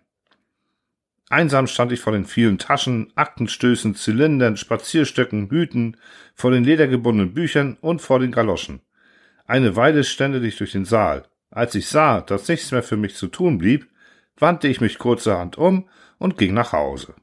Einsam 1.30 1.68
stand 1.68 1.92
ich 1.92 2.00
vor 2.00 2.14
den 2.14 2.26
vielen 2.26 2.58
Taschen, 2.58 3.14
Aktenstößen, 3.14 3.94
Zylindern, 3.94 4.58
Spazierstöcken, 4.58 5.52
Hüten, 5.52 5.98
vor 6.34 6.50
den 6.50 6.64
ledergebundenen 6.64 7.36
Büchern 7.36 7.78
und 7.80 8.02
vor 8.02 8.18
den 8.18 8.32
Galoschen. 8.32 8.82
Eine 9.46 9.76
Weile 9.76 10.04
ständete 10.04 10.48
ich 10.48 10.58
durch 10.58 10.72
den 10.72 10.86
Saal. 10.86 11.24
Als 11.52 11.76
ich 11.76 11.88
sah, 11.88 12.22
dass 12.22 12.48
nichts 12.48 12.72
mehr 12.72 12.84
für 12.84 12.98
mich 12.98 13.16
zu 13.16 13.28
tun 13.28 13.58
blieb, 13.58 13.88
wandte 14.38 14.68
ich 14.68 14.82
mich 14.82 14.98
kurzerhand 14.98 15.58
um 15.58 15.88
und 16.18 16.38
ging 16.38 16.54
nach 16.54 16.72
Hause. 16.72 17.14